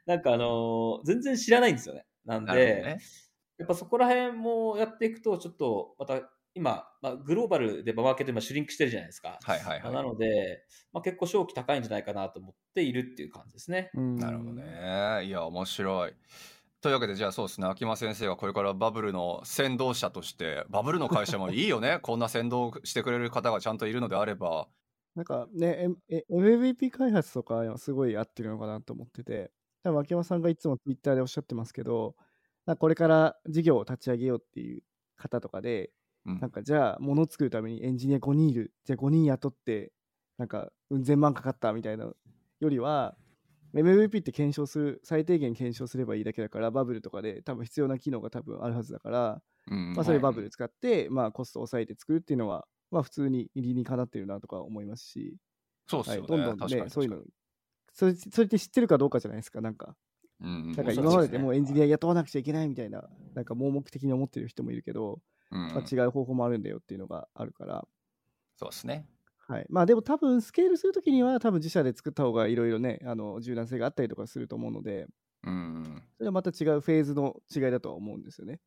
[0.06, 2.06] なんかあの全然知らないんですよね。
[2.26, 2.98] なんで、ね。
[3.58, 6.22] やっぱそこら辺もやっていくとちょっとまた
[6.58, 9.92] 今、まあ、グローバルでマーケット今シュリンクしてるじゃないですか、はいはいは。
[9.92, 13.92] ないので、まあ、結構正気高いんじゃないかなと思っているっていう感じですね。
[13.94, 14.54] うんなるほど。
[14.54, 15.26] ね。
[15.26, 16.14] いや、面白い。
[16.82, 24.68] というわけで、じゃあそうですね、秋間先生がこれからバブルの先導者として、バブルの会社もいいよね、 こんな先導してくれる方がちゃんといるのであれば、
[25.16, 25.88] なんかね、
[26.30, 29.52] MVP 開発とかはすごい合ってるのかなと思ってて、
[29.84, 32.16] 多分秋山さんがいつも Twitter でおっしゃってますけど、
[32.80, 34.84] これから事業を立ち上げようっていう
[35.16, 35.92] 方とかで、
[36.28, 36.40] うん。
[36.40, 39.92] なんかじゃあ物を作るためにエンジニア5人いる、じゃあ5人雇って、
[40.38, 43.16] なんかうん千万かかったみたいなよりは、
[43.74, 55.38] MVP って検証する、最低限検証すればいいだけだから、バブルとかで多分必要な機能が多分あるはずだから、うんまあ、それはいバブル使って、まあ、コストを抑えて作るっていうのは、まあ、普通に理にかなってるなとか思いますし、はい、
[55.88, 56.28] そうっすよね。
[56.28, 57.22] どんどんねそういうの、
[57.94, 59.96] それそれって知ってるかどうかじゃないですか、なんか。
[60.40, 60.72] うんうん。
[60.72, 65.22] なんか今まででもうエンジニア雇わなくちゃいけないみたいな、なんか盲目的に思ってる人もいるけど、うん
[65.74, 67.88] まあ、違う方法もあるんだよっていうのがあるから、
[68.56, 69.08] そうですね。
[69.48, 69.66] はい。
[69.70, 75.08] まあでも多分スケールするときには多分自社で作った方がいろいろね、あの柔軟性があったりとかすると思うので、
[75.44, 76.04] うんうん。
[76.18, 78.60] それはまた違うフェーズの違いだとは思うんですよね。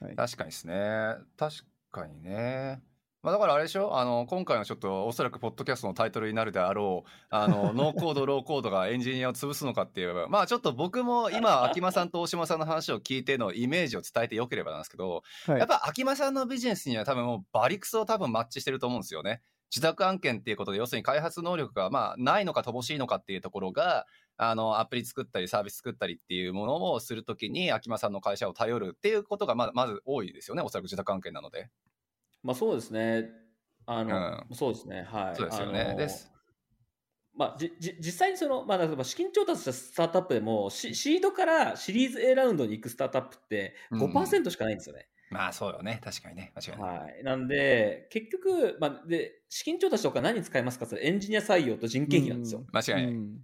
[0.00, 0.16] はい。
[0.16, 1.16] 確かにですね。
[1.36, 1.56] 確
[1.90, 2.82] かにね。
[3.22, 3.96] まあだからあれでしょ？
[3.96, 19.40] あの、今回のちょっとおそらくポッドキャストのタイトルになるであろう、あの、 ノーコード、ローコードがエンジニアを潰すのかっていう、まあちょっと僕も今、秋間さんと大島さんの話を聞いてのイメージを伝えてよければなんですけど、はいやっぱ秋間さんのビジネスには多分もうバリクソを多分マッチしてると思うんですよね。
[19.70, 24.06] 自宅案件っていうことで、要するに開発能力がまあないのか乏しいのかっていうところが、
[24.36, 30.62] あの、アプリ作ったりサービス作ったりっていうものをするときに、秋間さんの会社を頼るっていうことがままず多いですよね。
[30.62, 31.70] おそらく自宅案件なので。
[32.42, 33.30] まあそうですね。
[33.86, 35.02] あの、うそうですね。
[35.02, 35.36] はい。
[35.36, 36.28] そうですよねです
[37.34, 45.08] まあ、じじ実際にその、まあ、例えば資金調達したスタートアップでもシ、シードからシリーズ A ラウンドに行くスタートアップってうん5%しかないんですよね。
[45.30, 45.98] まあそうよね。
[46.04, 46.52] 確かにね。
[46.54, 47.00] 間違いない。
[47.00, 47.24] はい。
[47.24, 52.66] なんで、結局、まあ、で、資金調達とか何に使いますかって言ったらエンジニア採用と人件費なんですよ。
[52.70, 53.04] 間違いない。
[53.06, 53.38] うん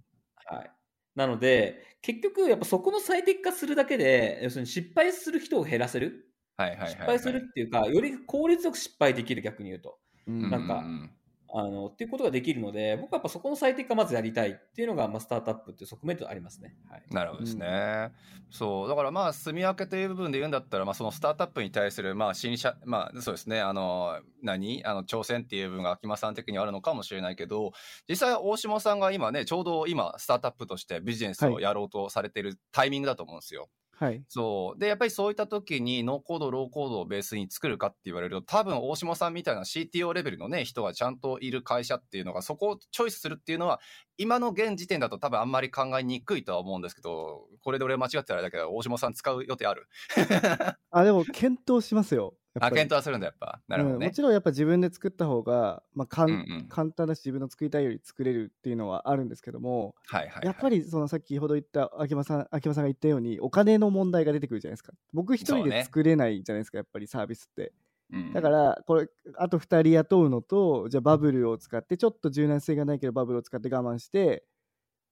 [0.45, 0.71] はい。
[1.15, 6.28] なので、結局、やっぱそこの最適化するだけで、要するに失敗する人を減らせる。
[6.63, 6.89] はいはいはい、はい。
[6.91, 9.97] 失敗するっていうか、より効率よく失敗できる、逆に言うと。
[10.27, 11.09] うんなんかうう
[11.51, 16.75] あの、っていうことができるので、僕はやっぱそこの最適化まずやりたいっていうのが、まあ、スタートアップっていう側面ではありますね。
[16.87, 17.03] はい。
[17.09, 18.11] なるほどですね。
[18.51, 18.87] そう。
[18.87, 24.85] だからまあ、住み分けという部分で言うんだったら、まあ、そのスタートアップに対する、まあ、新社、まあ、そうですね、あの、何？
[24.85, 27.71] あの、挑戦っていう部分が秋間さん的にはあるのかもしれないけど、
[28.07, 33.69] 実際、大下さんが今ね、ちょうど今、スタートアップとしてビジネスをやろうとされてるタイミングだと思うんですよ。
[33.99, 34.23] はい。
[34.31, 34.79] そう。
[34.79, 43.79] で、やっぱりそういった時にノーコード、ローコードをベースに作るかって言われると、多分大下さんみたいな CTO レベルのね、人がちゃんといる会社っていうのが、そこをチョイスするっていうのは、
[44.17, 49.87] 今の現時点だと多分あんまり考えにくいとは思うんですけど、これで俺間違ってたらだけど、大下さん使う予定ある？
[50.91, 52.38] あ、でも検討しますよ。
[52.59, 53.61] あ、検討はするんだ、やっぱ。
[53.67, 54.05] なるほどね。
[54.05, 54.15] うんも。
[54.15, 56.67] ちろんやっぱ自分で作った方が、まあかんうんうん。
[56.69, 60.45] 簡単だし自分の作りたいより作れるっていうのはあるんですけども、はいはい、はい。
[60.45, 64.93] やっぱりそのさっきほど言った秋葉さん秋葉さんが言ったようにお金の問題が出てくるじゃないですか。
[65.13, 67.73] 僕一人で作れないじゃないですか、やっぱりサービスって。
[68.11, 69.07] うん、だからこれ
[69.37, 74.43] あと2人雇うのとじゃあバブルを使ってちょっと柔軟性がないけどバブルを使って我慢して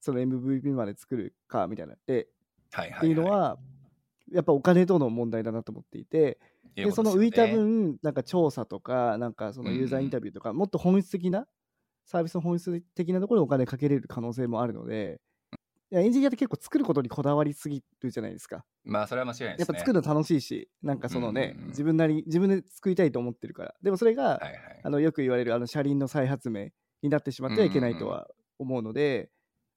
[0.00, 1.94] その MVP まで作るかみたいな。
[2.06, 2.28] で
[2.72, 3.56] はいはい、はい、っていうのは
[4.32, 6.38] やっぱお金との問題だなと思っていて
[6.76, 11.46] いでその浮いた分、分なんか調査とかなんかそのユーザーインタビューとか、もっと本質的な
[12.06, 15.20] サービスの本質的なところにお金かけれる可能性もあるので
[15.90, 18.64] いやエンジニアって結構作ることにこだわりすぎるじゃないですか。
[18.84, 19.76] まあ、それは間違いないですね。
[19.76, 21.68] やっぱ作るの楽しいしなんかそのね、うんうんうん。
[21.70, 23.74] 自分なり自分で作りたいと思ってるから。
[23.82, 24.80] でもそれが、はいはい。
[24.84, 26.68] あのよく言われるあの車輪の再発明
[27.00, 28.28] になってしまってはいけないとは
[28.58, 29.30] 思うので、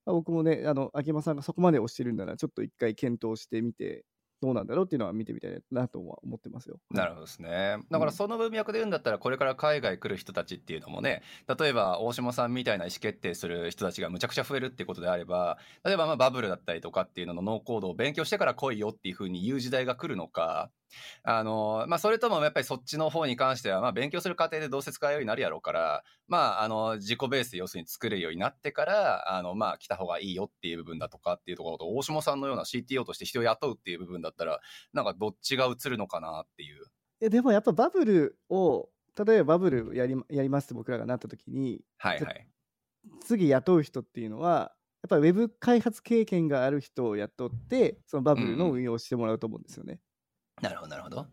[0.05, 4.03] まあ僕もねあの秋山さんがそこまで推してるんならちょっと一回検討してみて
[4.41, 6.79] どうなんだろうっていうのは見てみたいなとは思ってますよ。
[6.89, 7.77] なるほどですね。
[7.91, 11.21] だからその文脈で言うんだったら、これから海外来る人たちっていうのもね、
[11.59, 20.71] 例えば大島さんみたいな意思決定する人たちがむちゃくちゃ増えるっていうことであれば、例えばまあバブルだったりとかっていうののノーコードを勉強してから来いよっていうふうに言う時代が来るのか、
[21.23, 34.59] あの、まあそれともやっぱりそっちの方に関しては、まあ勉強する過程でどうせ使うようになるやろうから、まああの、自己ベースで要するに作れるようになってから、あの、まあ来た方がいいよっていう部分だとかっていうところと、大島さんのような CTO として人を雇うっていう部分だったら、
[34.93, 36.85] なんかどっちが映るのかなっていう。
[37.21, 38.89] えでもやっぱバブルを
[39.25, 42.47] 例えばバブルやりやりますって僕らがなった時にはいはい。
[43.25, 44.73] 次雇う人っていうのは
[45.03, 49.99] やっぱりウェブ開発経験がある人を雇ってそのバブルの運用をしてもらうと思うんですよね。
[50.61, 51.27] なるほど、なるほど。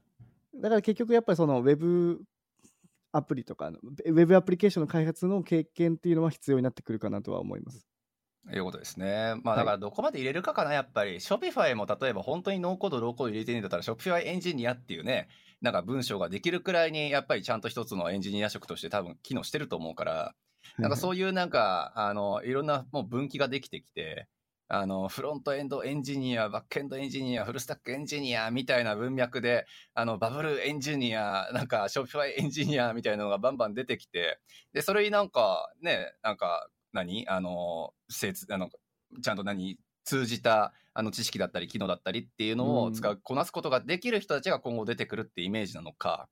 [0.54, 2.22] だから結局やっぱりそのウェブ
[3.12, 7.86] アプリとかのウェブアプリケーションの開発の経験っていうのは必要になってくるかなとは思います。
[8.50, 9.34] いうことですね。
[9.42, 11.16] まあはいだからどこまで入れるかかな、やっぱり。
[11.16, 15.28] Shopify も例えば本当にノーコード、ローコード入れてるんだったら、Shopify エンジニアっていうね、
[15.60, 20.34] なんか文章ができるくらいに、やっぱりちゃんと一つのエンジニア職として多分機能してると思うから、
[20.78, 24.28] なんかそういうなんか、あの、いろんなもう分岐ができてきて、
[24.68, 34.38] あの、フロントエンドエンジニア、バックエンドエンジニア、フルスタックエンジニアみたいな文脈で、あの、 Bubble エンジニア、なんか、 Shopify エンジニアみたいなのがバンバン出てきて、
[34.72, 37.28] で、それになんか、ね、なんか、何？
[37.28, 38.70] あの、せつ、あの、
[39.22, 39.78] ちゃんと何？
[40.04, 46.30] 通じたあの知識だったり機能だったりっていうのを使う、こなすことができる人たちが今後出てくるってイメージなのか、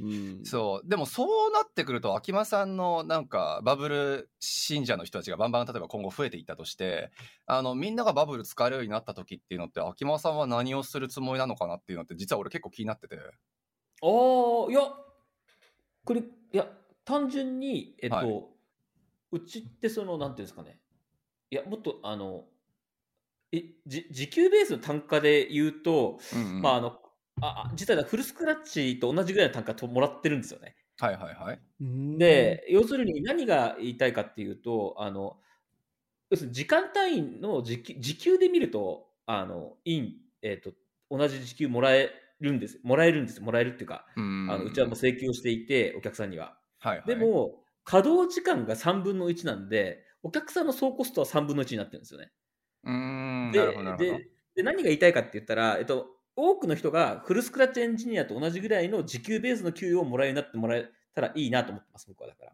[0.00, 0.88] うんそう。
[0.88, 7.10] でもそうなってくると、秋間さんのなんか Bubble 信者の人たちがバンバン例えば今後増えていったとして、
[7.46, 13.16] あの、みんながバブル使えるようになった時っていうのって、秋間さんは何をするつもりなのかなっていうのって、実は俺結構気になってて。
[13.16, 14.80] ああ、いや、
[16.04, 16.66] これ、いや、
[17.04, 18.26] 単純に、えっと、はい
[19.32, 20.78] うちってその、なんていうんですかね、
[21.50, 22.44] いや、もっと、あの、
[23.52, 27.01] え、じ時給ベースの単価で言うと、うんうんまあ、あの、
[27.42, 30.76] ああ実はフルスクラッチと同じぐらいの単価ともらってるんですよね。
[30.98, 31.60] はいはいはい。
[31.80, 35.36] うんで、要するに何が言いたいかっていうと、あの、
[36.30, 40.12] 要するに時間単位の時給時給で見ると、あの、イン、
[40.42, 40.72] えっ、と、
[41.10, 42.78] 同じ時給もらえるんです。
[42.84, 43.40] もらえるんです。
[43.40, 46.56] もらえるっていうか、うんあのうちはもう請求をしていて、お客さんには。
[46.78, 52.30] はいはい、で、も、稼働時間が3分の1なんで、お客さんの総コストは3分の1になってるんですよね。
[52.84, 54.18] うーん、でなるほどなるほど。
[54.18, 62.52] でで何が言いたいかって言ったら、えっと、多くの人がフルスクラッチエンジニアと同じぐらいの時給ベースの給与をもらえるようになってもらえたらいいなと思ってます、僕はだから。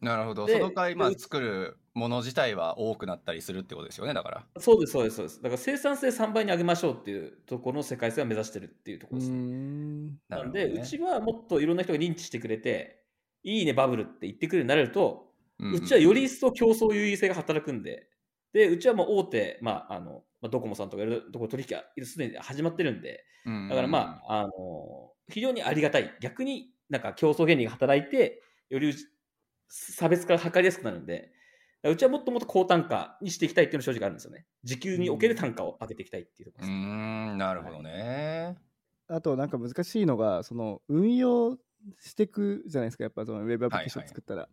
[0.00, 0.46] なるほど。
[0.46, 4.46] でその代わり、まあで、作るもの自体は多くなったりするってことですよね、だから。
[4.58, 5.42] そうです、そうです、そうです。
[5.42, 9.36] だから生産性3倍に上げましょうっていうところの世界線を目指してるっていうとこうろですね。
[9.38, 13.04] んなるほどなんで、ねうちはもっといろんな人が認知してくれて、
[13.44, 18.08] いいね、バブルって言ってくるようになれると、うんうちはより一層競争優位性が働くんで、
[18.52, 24.50] で、うちはもう大手、まあ、あの、まあ、ドコモさんとかいろいろところ取引がすでに始まってるんで、うんだからまあ、あの、
[25.28, 26.14] 非常にありがたい。
[26.20, 28.94] 逆になんか競争原理が働いて、より
[29.68, 31.32] 差別化が図りやすくなるんで、
[31.84, 34.46] うちはもっともっと高単価にしていきたいっていうのが正直あるんですよね。
[34.62, 36.76] 時給における単価を上げていきたいっていうところですね。
[37.34, 38.56] ん、なるほどね。
[39.08, 41.58] あとなんか難しいのがその運用
[41.98, 44.48] していくじゃないですかやっぱそのウェブアプリケーション作ったら。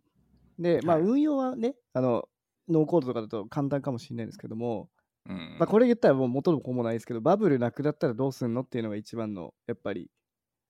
[0.58, 2.28] でまあはい運用はねあの
[2.70, 4.88] ノーコードとかだと簡単かもしれないですけども、
[5.28, 10.10] うんまあ、これ言ったらもう元も子もないですけどバブルなくなったらどうすんのっていうのが一番のやっぱり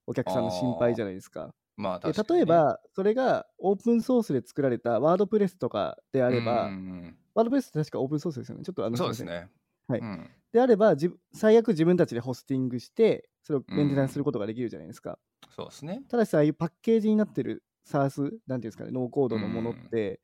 [0.06, 1.54] お客さんの心配じゃないですか。
[1.76, 8.64] まあ、で確かにね例え、ばそれがオープンソースで作られたワードプレスとかであれば、うんワードプレスって確かオープンソースですよね。
[8.64, 9.48] ちょっとあのそうですね。
[9.88, 15.18] はいうんであれば自最悪自分たちでホスティングしてそれをメンテナンスすることができるじゃないですか。
[15.54, 16.02] そうですね。
[16.08, 20.20] ただしああいうパッケージになってる SARS なんていうんですかねノーコードのものって、う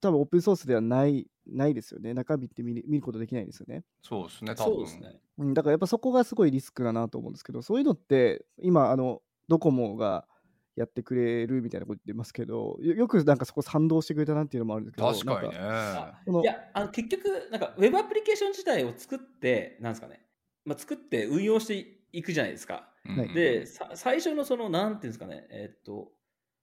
[0.00, 4.74] 多分オープンソースではないないですよね中身って見る見ることできないですよね、そうですね、多分。
[4.74, 5.20] そうですね。
[5.38, 10.26] うん、だからやっぱそこがすごいリスクだなと思うんですけどそういうのって今あのドコモが
[10.78, 16.42] やってくれるみたいなこと言ってますけどよよくなんかそこ賛同してくれたなっていうのもあるんですけど確かにね。
[16.42, 20.24] いや、あの結局、なんか、ウェブアプリケーション自体を作って、なんですかね、
[20.64, 22.88] まあ、作って運用していくじゃないですか。
[23.08, 26.12] うんはいで、さ最初のその、なんていうんですかね、えっと、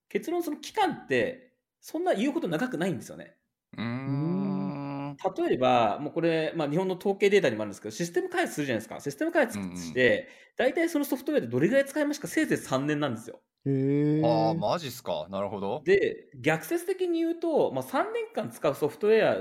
[0.07, 1.54] 結論、その期間って、
[1.85, 3.37] そんな言うこと長くないんですよね。
[3.77, 5.17] うーん。
[5.37, 8.99] 例えば、もうこれ、まあ、日本の統計データにもあるんですけど、システム開発するじゃないですか。
[8.99, 10.27] システム開発して、
[10.57, 13.41] 大体そのソフトウェアでどれぐらい使いましたか、せいぜい3年なんですよ。
[13.65, 15.27] へえああ、マジっすか？
[15.29, 15.83] なるほど。
[15.83, 19.39] で、逆説的に言うと、まあ、3年間使うソフトウェア、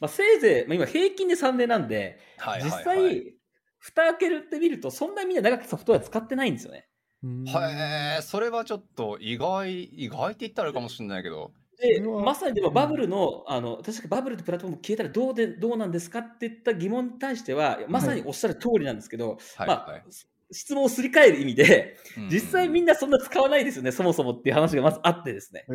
[0.00, 3.36] まあ、せいぜい、まあ、今平均で3年なんで、はいはいはい、実際、
[3.78, 6.88] 蓋開けるってみると、そんなにみんな長くソフトウェア使ってないんですよね。
[7.22, 11.54] うんへえ、それはちょっと意外、意外って言ったらあるかもしれないけど。
[11.78, 20.06] で、まさにでもバブルの、あの、確かバブルってプラットフォーム消えたらどうで、どうなんですかって言った疑問に対しては、まさにおっしゃる通りなんですけど、はい、まはい。
[20.06, 20.10] あ、
[20.54, 25.66] 質問をすり替える意味で、うん実際みんなそんな使わないですよね、そもそもっていう話がまずあってですね。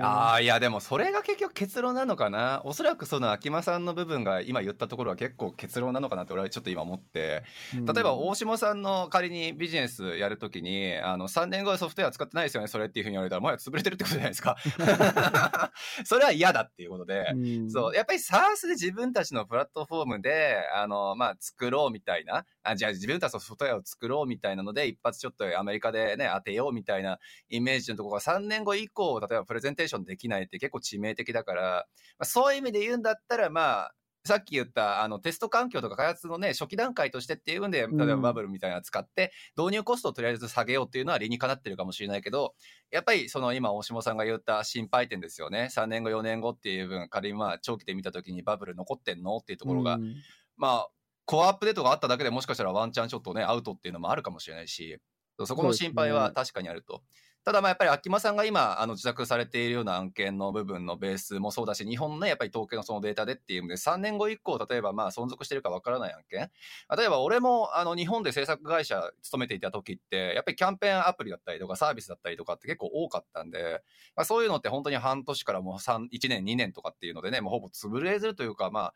[0.00, 2.62] ああ、いや、でもそれが結局結論なのかな？
[2.64, 7.42] おそらくその秋間さんの部分が今言ったところは結構結論なのかなって俺はちょっと今思って。
[7.72, 14.56] 例えば大下さんの仮にビジネスやるときに、あの、3年後はソフトウェア使ってないですよね、それっていうふうに言われたら、もはや潰れてるってことじゃないですか。
[16.04, 17.32] それは嫌だっていうことで。
[17.34, 31.84] うんそう、やっぱり SARS で自分たちのプラットフォームで、あの、まあ、作ろうみたいな、あ、じゃあ自分たちのソフトウェアを作ろうみたいなので、一発ちょっとアメリカでね、当てようみたいなイメージのところが3年後以降、例えばプレゼンテーションできないって結構致命的だから、ま
[32.20, 33.94] あ、そういう意味で言うんだったら、まあ、
[34.26, 42.54] さっき言った、あの、テスト環境とか開発のね、初期段階としてっていうんで、例えばうんバブルみたいなの使って、導入コストをとりあえず下げようっていうのは理にかなってるかもしれないけど、
[42.90, 45.68] やっぱりその今、大下さんが言った心配点ですよね。
[45.70, 50.14] 3年後、4年後っていう分、仮にまあ、長期で見たときにバブル残ってんのっていうところが、うん
[50.56, 50.88] まあ、
[51.26, 54.98] コアアップデートがあっただけでもしかしたらワンチャンちょっとね、アウトっていうのもあるかもしれないし、
[55.44, 57.02] そこの心配は確かにあると。
[57.44, 66.50] ただまあやっぱり秋間さんが今あの自宅されているような案件の部分のベースもそうだし日本のねやっぱり統計のそのデータでっていうので3年後以降例えばまあ存続してるかわからない案件
[66.96, 73.82] 例えば俺もあの日本で制作会社勤めていた時ってやっぱりキャンペーンアプリだったりとかサービスだったりとかって結構多かったんで、
[74.16, 78.94] まあ、そういうのって本当に半年からもう1年2年とかっていうのでねもうほぼ潰れずるというかまあ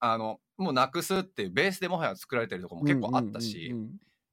[0.00, 3.74] あのもうなくすっていうベースでもはや作られてるところも結構あったし、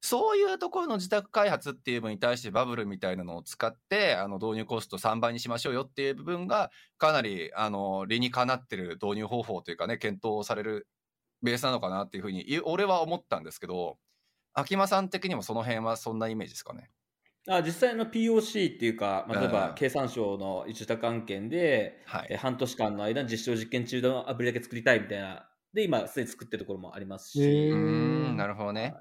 [0.01, 10.87] そういうところの自宅開発っていう部分に対してバブルみたいなのを使って、あの導入コスト3倍にしましょうよっていう部分が、かなり、あの、理にかなってる導入方法というかね、検討される
[11.41, 13.99] ベースなのかなっていうふうに、い俺は思ったんですけど、
[14.53, 16.91] 秋間さん的にもその辺はそんなイメージですかね？
[17.49, 22.27] あ実際の POC っていうか、まあ、例えうんば経産省の受託案件で、はい。
[22.29, 27.71] え半年間の間に実証実験中のアプリだけ作りたいみたいな、で、今、すでに作ってるところもありますし、
[28.35, 28.95] なるほどね。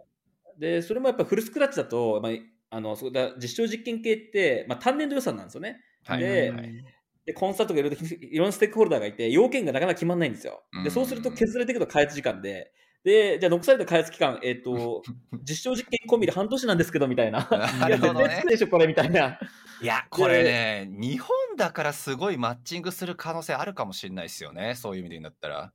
[0.58, 2.32] で、それもやっぱフルスクラッチだと、まあ、
[2.68, 5.80] あのそうだ実証実験系って、まあ、単年度予算なんですよね。
[6.04, 6.20] はい。
[6.20, 6.84] ではいはい
[7.24, 10.62] で、コンサートがいろいろ いろんなステークホルダーがいて、要件がなかなか決まらないんですよ。
[10.72, 12.72] で、うんそうすると削られていくと開発時間で、
[13.02, 15.02] で、じゃあ残された開発期間、えっ、と、
[15.42, 17.48] 実証実験込みで半年なんですけど、みたいな。
[17.80, 18.44] ないるほどねや絶対作。
[18.44, 19.40] るでしょ、これ、みたいな。
[19.82, 24.74] いや、これね、日本だからすごいマッチングする可能性あるかもしれないですよね。
[24.74, 25.72] そういう意味で言うんだったら。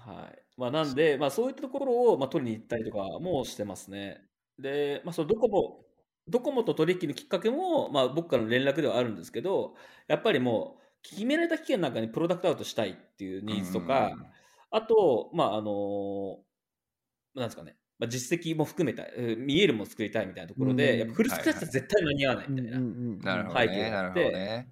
[0.00, 0.42] はい。
[0.56, 4.22] まあ、なんで、まあ、そういったところを、まあ、取りに行ったりとかもしてますね。
[4.58, 5.84] で、まあ、そのドコモ、
[6.28, 9.74] ドコモと取引のきっかけも、まあ、僕からの連絡ではあるんですけど、
[10.06, 14.12] やっぱりもう、決められた期限の中にプロダクトアウトしたいっていうニーズとか、
[14.70, 16.38] あと、まあ、あの
[17.34, 23.50] なんですかね、まあ、実績も含めた、えー見えるも作りたいみたいなところで、うんやっぱフルスクラッチは絶対間に合わないみたいな。
[23.52, 24.68] 背景があってね。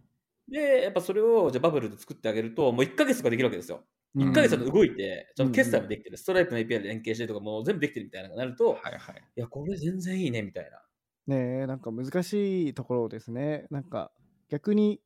[0.48, 3.84] で、やっぱそれをじゃあバブルで作ってあげると、もう1ヶ月とかできるわけですよ。
[4.22, 9.22] うん1ヶ月だと動いて、ちゃんと決済もできてる、ストライプの API で連携してとか、もう全部できてるみたいなのがなると、はいはい。
[9.36, 10.82] いや、これ全然いいねみたいな。
[11.28, 13.66] ねえなんか難しいところですね。
[13.70, 14.10] なんか
[14.48, 15.00] 逆に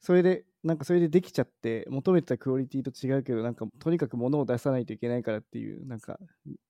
[0.00, 6.18] それでなんかそれでできちゃって求めてたクオリティと違うけどなんかとにかく物を出さないといけないからっていうなんか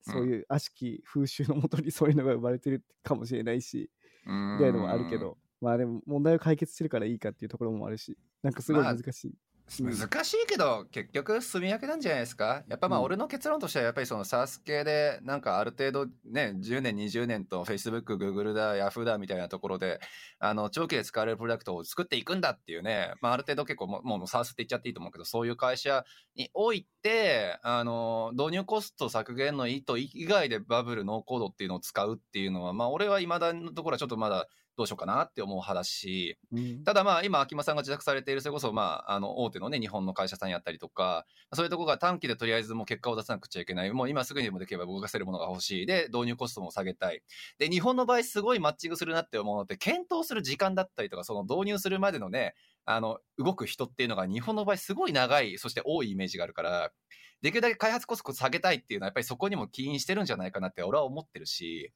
[0.03, 3.91] そういう悪しき風習のもとにそういうのが生まれてるかもしれないし
[4.27, 5.39] みたいなのもあるけど。
[5.61, 9.35] まあでも問題を解決してるからいいかっていうところもあるしなんかすごいまあ難しい、うん
[9.81, 12.63] 難しいけど結局住み分けなんじゃないですか？
[12.69, 13.05] やっぱまあうん。
[13.07, 20.01] 俺の結論としてはやっぱりその SARS 系でなんかある程度ね10年20年と Facebook、Google だ Yahoo だみたいなところで
[20.39, 26.05] あの長期で使われるプロダクトを作っていくんだっていうね、まあ、ある程度結構もうもう SARS って言っちゃっていいと思うけどそういう会社
[26.37, 34.47] においてあの導入コスト削減の意図以外でバブルノーコードっていうのを使うっていうのはまあ俺は未だのところはちょっとまだ
[34.77, 36.85] どうしようかなって思う派だし、うん。
[36.85, 43.93] ただまあ今秋間さんが自宅されているそれこそまああの大手のね日本の会社さんやったりとかそういうところが短期でとりあえずもう結果を出さなくちゃいけない。
[43.93, 45.87] もう今すぐにでもできれば動かせるものが欲しい。
[45.87, 47.23] で導入コストも下げたい。
[47.59, 52.55] で日本の場合すごいマッチングするなって思うのって検討する時間だったりとかその導入するまでのね
[52.85, 56.91] あの動く人っていうのが日本の場合すごい長いそして多いイメージがあるから
[57.43, 61.93] できるだけ開発コスト下げたいっていうのはやっぱりそこにも起因してるんじゃないかなって俺は思ってるし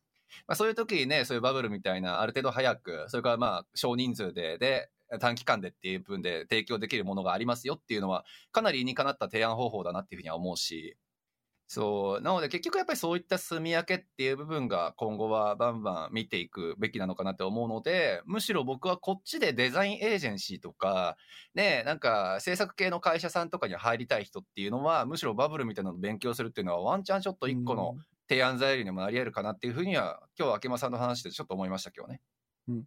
[0.47, 10.97] まあ、そういう時にね、そういうバブルみたいな、ある程度早く、それからまあ、少人数で、で、短期間でっていう分で提供できるものがありますよっていうのは、かなり理にかなった提案方法だなっていうふうには思うし、
[11.71, 21.19] そう、なので結局やっぱりそういった住み分けっていう部分が今後はバンバン見ていくべきなのかなって思うので、むしろ僕はこっちでデザインエージェンシーとか、
[21.55, 27.97] ね、なんか制作系の会社さんとかに入りたい人っていうのは、むしろバブルみたいなのを勉強するっていうのはワンチャンちょっと一個の、
[28.29, 32.21] 提案材料にもなり得るかなっていうふうには今日秋間さんの話でちょっと思いましたけどね。
[32.69, 32.85] うん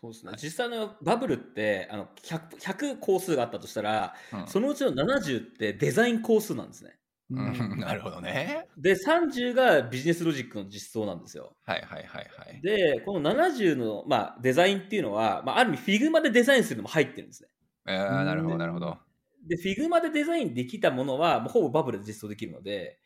[0.00, 0.32] そうですね。
[0.40, 6.98] 実際のバブルって、あの 100, 100工数があったとしたら、うんそのうちの70ってデザイン工数なんですね。
[7.30, 8.68] うんうんなるほどね。
[8.78, 11.56] で、30がビジネスロジックの実装なんですよ。
[11.64, 12.62] はいはいはいはい。
[12.62, 17.48] で、この70の、まあ、デザインっていうのは、まあ、ある意味 Figma でデザインするのも入ってるんですね。
[17.86, 18.96] えー、なるほどなるほど。
[19.46, 22.98] で、Figma でデザインできたものは、もうほぼバブルで実装できるので、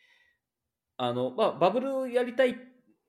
[1.02, 2.56] あの、まあ、バブルやりたい、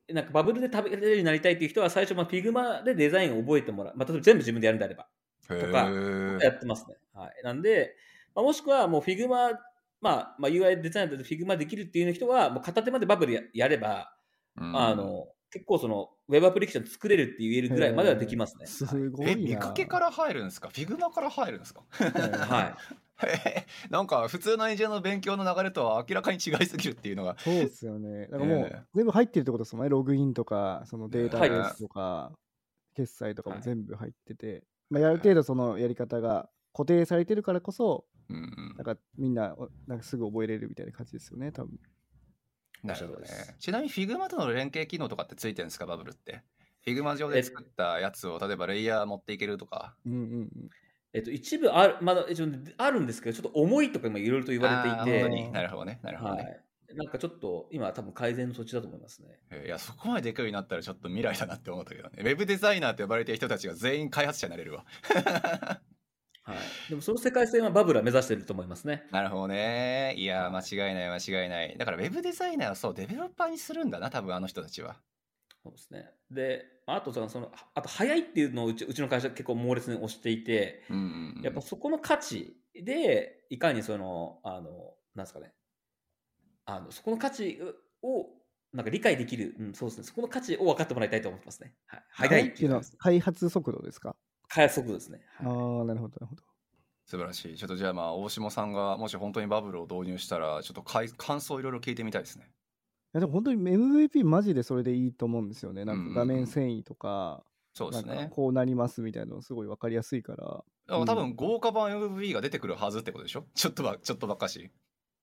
[0.10, 3.94] なんかバブルで食べれるようになりたいっていう人は、最初、まあ、Figma でデザインを覚えてもらう。
[3.96, 5.08] まあ、例えば全部自分でやるんであれば、
[5.52, 6.96] へとかーやってますね。
[7.14, 7.44] はい。
[7.44, 7.96] なんで、
[8.34, 9.54] まあ、もしくはもう Figma、
[10.02, 14.16] まあ、まあ、UI デザインだと Figma できるっていう人は、もう片手までバブルややれば、
[14.58, 18.66] うんあの、結構その、ウェブアプリケーション作れるって言えるぐらいまではできますね。
[18.68, 19.32] すごいな。
[19.32, 20.70] え、見かけから入るんですか？
[20.70, 21.84] Figma から入るんですか？
[21.92, 22.76] はい。
[23.92, 27.38] なんか普通のエンジニアの勉強の流れとは明らかに違いすぎるっていうのが。
[27.38, 28.28] そうですよね。
[28.28, 29.90] だからもえう全部入ってるってことですもんね。
[29.90, 32.34] ログインとか、そのデータベースとか、
[32.96, 41.80] 決済とかもはい全部入ってて、まあ、ある程度そのやり方が固定されてるからこそ、うんうんなんかみんなおなんかすぐ覚えれるみたいな感じですよね、多分。
[42.84, 43.28] なるほどね。
[43.60, 45.86] ちなみに Figma との連携機能とかってついてるんですか？
[45.86, 46.42] Bubble って。
[46.86, 49.96] Figma 上で作ったやつを、例えばレイヤー持っていけるとか。
[50.06, 50.50] うんうんうん。
[51.14, 52.26] えっと、一部ある、まだ、
[52.78, 55.52] あるんですけど、ちょっと重いとか今いろいろと言われていて、あー本当に？
[55.52, 56.00] なるほどね。
[56.04, 56.44] なるほどね。
[56.44, 56.64] はい。
[56.96, 59.40] なんかちょっと今多分改善の途中だと思いますね。
[59.66, 62.18] いや、そこまででかいようになったらちょっと未来だなって思ったけどね。
[62.20, 64.86] ウェブデザイナーって呼ばれてる人たちが全員開発者になれるわ。
[66.44, 66.84] はい。
[66.90, 69.08] でもその世界線はバブルは目指してると思いますね。
[69.12, 70.14] なるほどね。
[70.18, 71.78] いや、間違いない、間違いない。
[71.78, 75.04] だから、ウェブデザイナーをそう、デベロッパーにするんだな、多分あの人たちは。
[75.64, 76.12] そうですね。
[76.30, 81.06] で、あとその、そのあと早いっていうのをうちうちの会社結構猛烈に推していて、うんうんう
[81.42, 81.44] ん。
[81.44, 85.54] やっぱそこの価値で、いかにその、あの、なんですかね、
[86.66, 87.60] あの、そこの価値
[88.02, 88.28] を、
[88.72, 91.76] なんか理解できる、うん、そうですね、そこの価値を分かってもらいたいと思ってますね。
[91.88, 92.04] はい。
[92.10, 94.16] 早いっていうのは、開発速度ですか？
[94.54, 95.22] 開発速度ですね。
[95.40, 96.44] あはいあ、なるほど、なるほど。
[97.06, 97.58] 素晴らしい。
[97.58, 102.46] ちょっとじゃあまあ、大下さんがもし本当にバブルを導入したら、ちょっとかい感想いろいろ聞いてみたいですね。
[102.46, 102.48] い
[103.14, 105.86] やでも本当に MVP マジでそれでいいと思うんですよね。
[105.86, 107.44] なんか画面繊維とか、
[107.74, 108.30] そうですね。
[108.32, 110.64] こうなりますみたいなのすごい分かりやすいから。
[110.88, 113.46] でも多分豪華版 MVP が出てくるはずってことでしょ？
[113.54, 114.72] ちょっとば、ちょっとばっかし。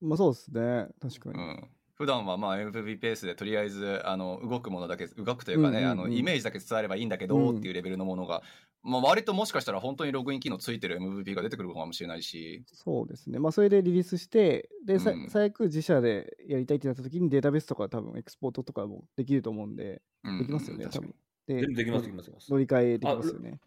[0.01, 0.87] まあそうですね。
[1.01, 1.39] 確かに。
[1.39, 1.69] うん。
[2.01, 8.41] 普段はまあ MVP ペースでとりあえずあの動くものだけ動くというかね、うんうんうんあのイメージだけ伝わればいいんだけど、うんっていうレベルのものが、
[8.81, 13.37] まあ、割ともしかしたら本当にログイン機能ついてる MVP が出てくるかもしれないし、そうですね。
[13.37, 21.13] まあそれでリリースして、で、さうん最悪自社でやりたいってなった時にデータベースとか多分エクスポートとかもできると思うんで、うんできますよね、多確かに
[21.47, 21.55] 分。
[21.55, 22.49] で全部できます、できます。
[22.49, 23.59] 乗り換えできますよね。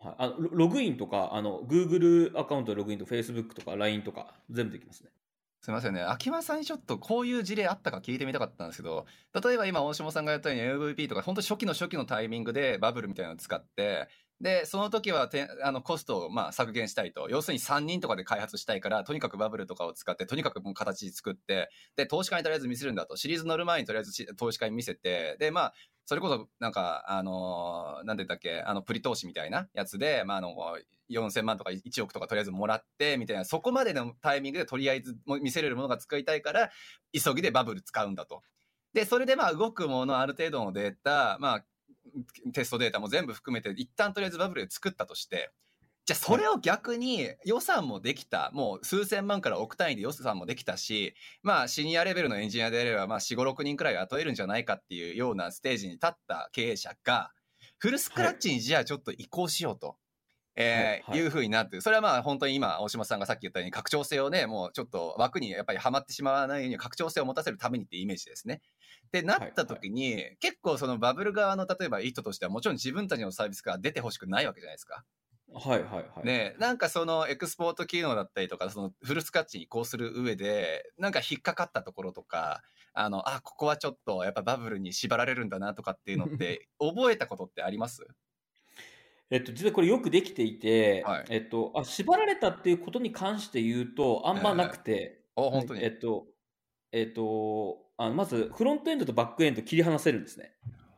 [0.00, 5.10] はい、あのロログインとか、あの Google アカウントでログインと Facebook とか LINE とか、全部できますね。
[5.64, 6.02] すみませんね。
[6.02, 14.08] 秋葉さんにちょっとこういう事例あったか聞いてみたかったんですけど、例えば今大下さんがやったように MVP とか、本当初期の初期のタイミングでバブルみたいなのを使って、
[14.40, 17.28] で、その時はてあのコストをまあ削減したいと。
[17.30, 23.16] 要するに3人とかで開発したいから、とにかくバブルとかを使って、とにかくもう形作って、で、投資家にとりあえず見せるんだと。
[23.16, 25.74] シリーズ乗る前にとりあえず投資家に見せて、で、まあ、
[26.04, 30.56] それこそ、なんか、あのーなんて言ったっけ、あの、プリ投資みたいなやつで、まあ、あの、
[31.08, 36.70] 4000万とか1億とかとりあえずもらって、みたいな、そこまでのタイミングでとりあえず見せれるものが作りたいから、
[37.12, 38.42] 急ぎでバブル使うんだと。
[38.92, 41.64] で、それでまあ、動くもの、ある程度のデータ、まあ、
[42.52, 45.52] テストデータも全部含めて、一旦とりあえずバブルで作ったとして、
[46.04, 57.30] じゃあそれを逆に予算もできた、もう数千万から億単位で予算もできたし、まあシニアレベルのエンジニアであれば、まあ4、5、6人くらい雇えるんじゃないかっていうようなステージに立った経営者が、
[57.78, 59.96] フルスクラッチにじゃあちょっと移行しようと。
[60.54, 68.60] えーはいはいいうふうになってるそれはまあ本当に今大島さんがさっき言ったように拡張性をねもうちょっと枠にやっぱりはまってしまわないように拡張性を持たせるためにってイメージですね。
[69.12, 75.04] でなった時に、結構そのバブル側の例えば意図としてはもちろん自分たちのサービスが出てほしくないわけじゃないですか。
[75.54, 76.26] はいはいはい。
[76.26, 82.62] ねなんかそのエクスポート機能だったりとかそのフルスクラッチに移行する上でなんか引っかかったところとか
[82.94, 88.06] あのあここはちょっとやっぱバブルに縛られるんだなとかっていうのって 覚えたことってあります？
[89.30, 91.24] えっと、実はこれよくできていて、はい。
[91.30, 96.26] えっとあ、縛られたっていうことに関して言うと、あんまなくて、あ本当に、えっと、
[96.92, 100.54] えっと、あのまずフロントエンドとバックエンド切り離せるんですね。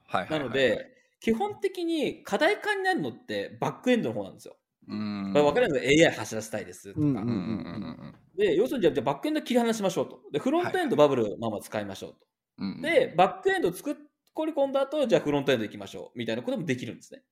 [0.09, 0.41] はいはいはい。
[0.41, 0.94] なので、
[1.25, 4.57] 基本的に課題化になるのってバックエンドの方なんですよ。
[4.87, 7.01] うーんまあ、分かるのが AI 走らせたいですとか。
[7.01, 10.21] うんうんうんうんうんで、要するにじゃあじゃあバックエンド切り離しましょうと。
[10.33, 12.17] で、フロントエンドバブルをまあまあ使いましょうと。
[12.59, 17.23] うんうんで、バックエンド作り込んだ後、じゃあフロントエンド行きましょうみたいなこともできるんですね。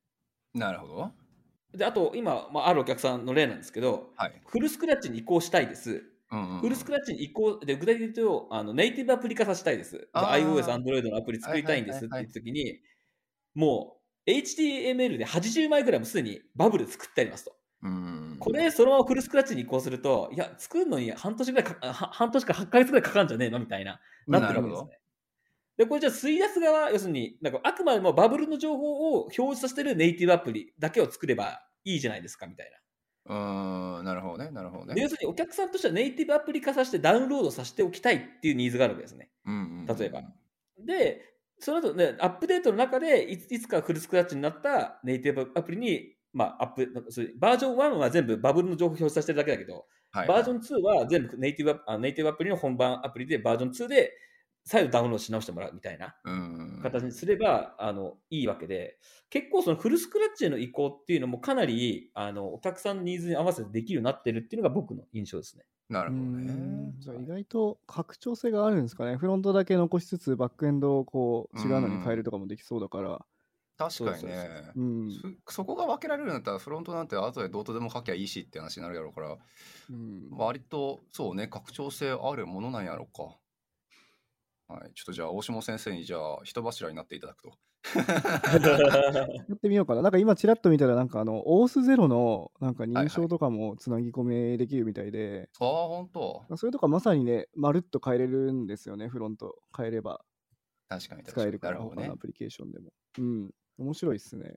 [0.55, 1.11] なるほど
[1.75, 6.05] で、あと今、まあ、あるお客さんの例なんですけど、はい、フルスクラッチに移行したいです。
[6.31, 10.09] うんフルスクラッチに移行、で具体的に言うと、あのネイティブアプリ化させたいです。
[10.15, 12.81] iOS、Android のアプリ作りたいんですってはいはいはいはい言ったときに、
[13.55, 17.57] もう HTML で80枚ぐらいもすでにバブル作ってありますと。
[17.83, 25.01] うんこれ、そのままフルスクラッチに移行すると、いや、作るのに半年ぐらいか、 は半年か8ヶ月ぐらいかかるんじゃねえのみたいな、なってるわけですね。
[25.79, 32.79] で、これじゃあ、吸い出す側、要するに、なんかあくまでもバブルの情報を表示させてるネイティブアプリだけを作ればいいじゃないですか、みたいな。
[33.25, 39.31] うーんなるほどねなるほどねで要するにお客さんとしてはネイティブアプリ化させてダウンロードさせておきたいっていうニーズがあるわけですね。
[39.45, 40.23] うんうんうん例えば
[40.79, 41.32] で、
[41.63, 46.93] その後ね、アップデートの中でいついつかフルスクラッチになったネイティブアプリに、まあ、アップ
[47.39, 54.13] バージョン1は全部バブルの情報を表示させてるだけだけど、はいバージョン2は全部ネイティブアあネイティブアプリの本番アプリでバージョン2で
[54.65, 56.81] 再度ダウンロードし直してもらうみたいなうん。
[56.83, 58.99] 形にすれば、あのいいわけで、
[59.31, 65.65] 結構そのフルスクラッチへの移行っていうのもかなりあのお客さんのニーズに合わせてできるようになってるっていうのが僕の印象ですね。
[65.91, 66.47] うなるほどん。
[66.47, 69.17] ねじゃあ意外と拡張性があるんですかね。
[69.17, 73.25] フロントだけ残しつつ、バックエンドをこう違うのに変えるとかもできそうだから。
[73.79, 74.71] 確かにそうそうね。
[74.77, 75.11] うん。
[75.47, 79.37] そそこが分けられるんだったらフロントなんて後でどうとでも書きゃいいしって話になるやろうから
[79.91, 80.29] うん。
[80.31, 83.37] 割とそうね拡張性あるものなんやろうか
[84.69, 87.59] はい、ちょっとじゃあ、大下先生に、じゃあ、人柱になっていただくと。
[87.99, 90.03] やってみようかな。
[90.03, 100.25] なんか今、ちらっと見たら、なんかあの、オースゼロのなんか認証とかもつなぎ込めできるみたいで、ああ、本当それとかまさにね、まるっと変えれるんですよね、フロント変えれば
[100.89, 101.49] 確かに確使かに。
[101.49, 102.17] えるから、ね他のア。
[102.17, 102.93] プリケーションでも。
[103.19, 104.55] うん、面白いっすね。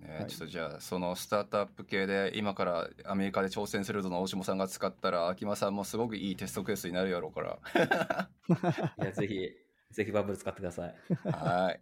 [0.00, 7.58] ねはいちょっとじゃあ、そのスタートアップ系で、今からアメリカで挑戦するぞの大下さんが使ったら、秋間さんもすごくいいテストケースになるやろうから。
[8.98, 9.50] いや、ぜひ、
[9.90, 10.94] ぜひバブル使ってください。
[11.30, 11.80] はい。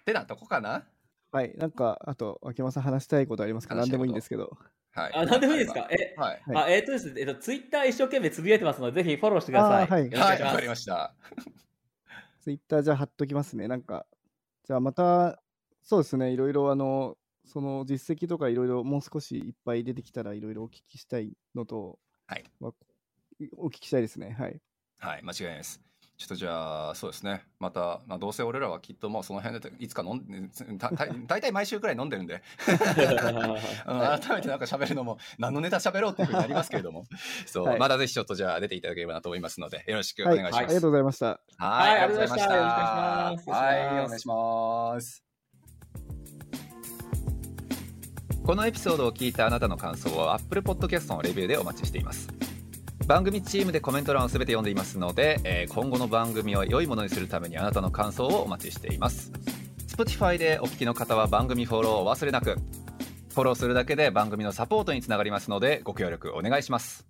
[0.00, 0.86] ってなとこかな
[1.32, 3.74] はい、なんか、あと、秋山さん話したいことありますか？
[3.74, 4.56] 何でもいいんですけど。
[4.92, 5.12] はい。
[5.14, 5.88] あ、なんでもいいですか？
[5.90, 6.42] え、はい。
[6.46, 9.86] はいあ、えっ、とですね、えっと、ツイッター一生懸命つぶやいてますので、ぜひフォローしてください。
[9.88, 11.14] はいわかりました。
[12.40, 13.66] ツイッターじゃあ貼っときますね。
[13.68, 14.06] なんか、
[14.64, 15.42] じゃあまた、
[15.84, 22.72] そうですね、いろいろあの、その実績とかいろいろもう少しいっぱい出てきたらいろいろお聞きしたいのと、はいまあ
[23.56, 24.34] お聞きしたいですね。
[24.38, 24.60] はい。
[24.98, 25.80] はい、間違いないです。
[26.16, 27.42] ちょっとじゃあ、そうですね。
[27.58, 30.48] また、まあ、どうせ俺らはきっともうその辺でいつか飲んで、
[31.26, 32.40] 大体毎週くらい飲んでるんで、
[33.86, 37.04] うん改めてなんか喋るのも、何のネタ喋ろうっていうふうになりますけれども、
[37.46, 40.64] そう、はいまたぜひちょっとじゃあ出ていただければなと思いますので、よろしくおはい、願いします。
[40.64, 41.26] ありがとうございました。
[41.26, 42.52] はい、はいありがとうございました。
[42.52, 45.33] ありがとうございましたはい、およろしくお願いし願いします。
[48.44, 52.28] このエピソードを聞いたあなたの感想を Apple Podcast のレビューでお待ちしています。
[53.06, 59.32] 番組チームでコメント欄をすべて読んでいますので、えー今後の番組を良いものにするためにあなたの感想をお待ちしています。
[59.88, 62.56] Spotify でお聞きの方は番組フォローを忘れなく。
[63.32, 67.06] フォローするだけで番組のサポートにつながりますのでご協力お願いします。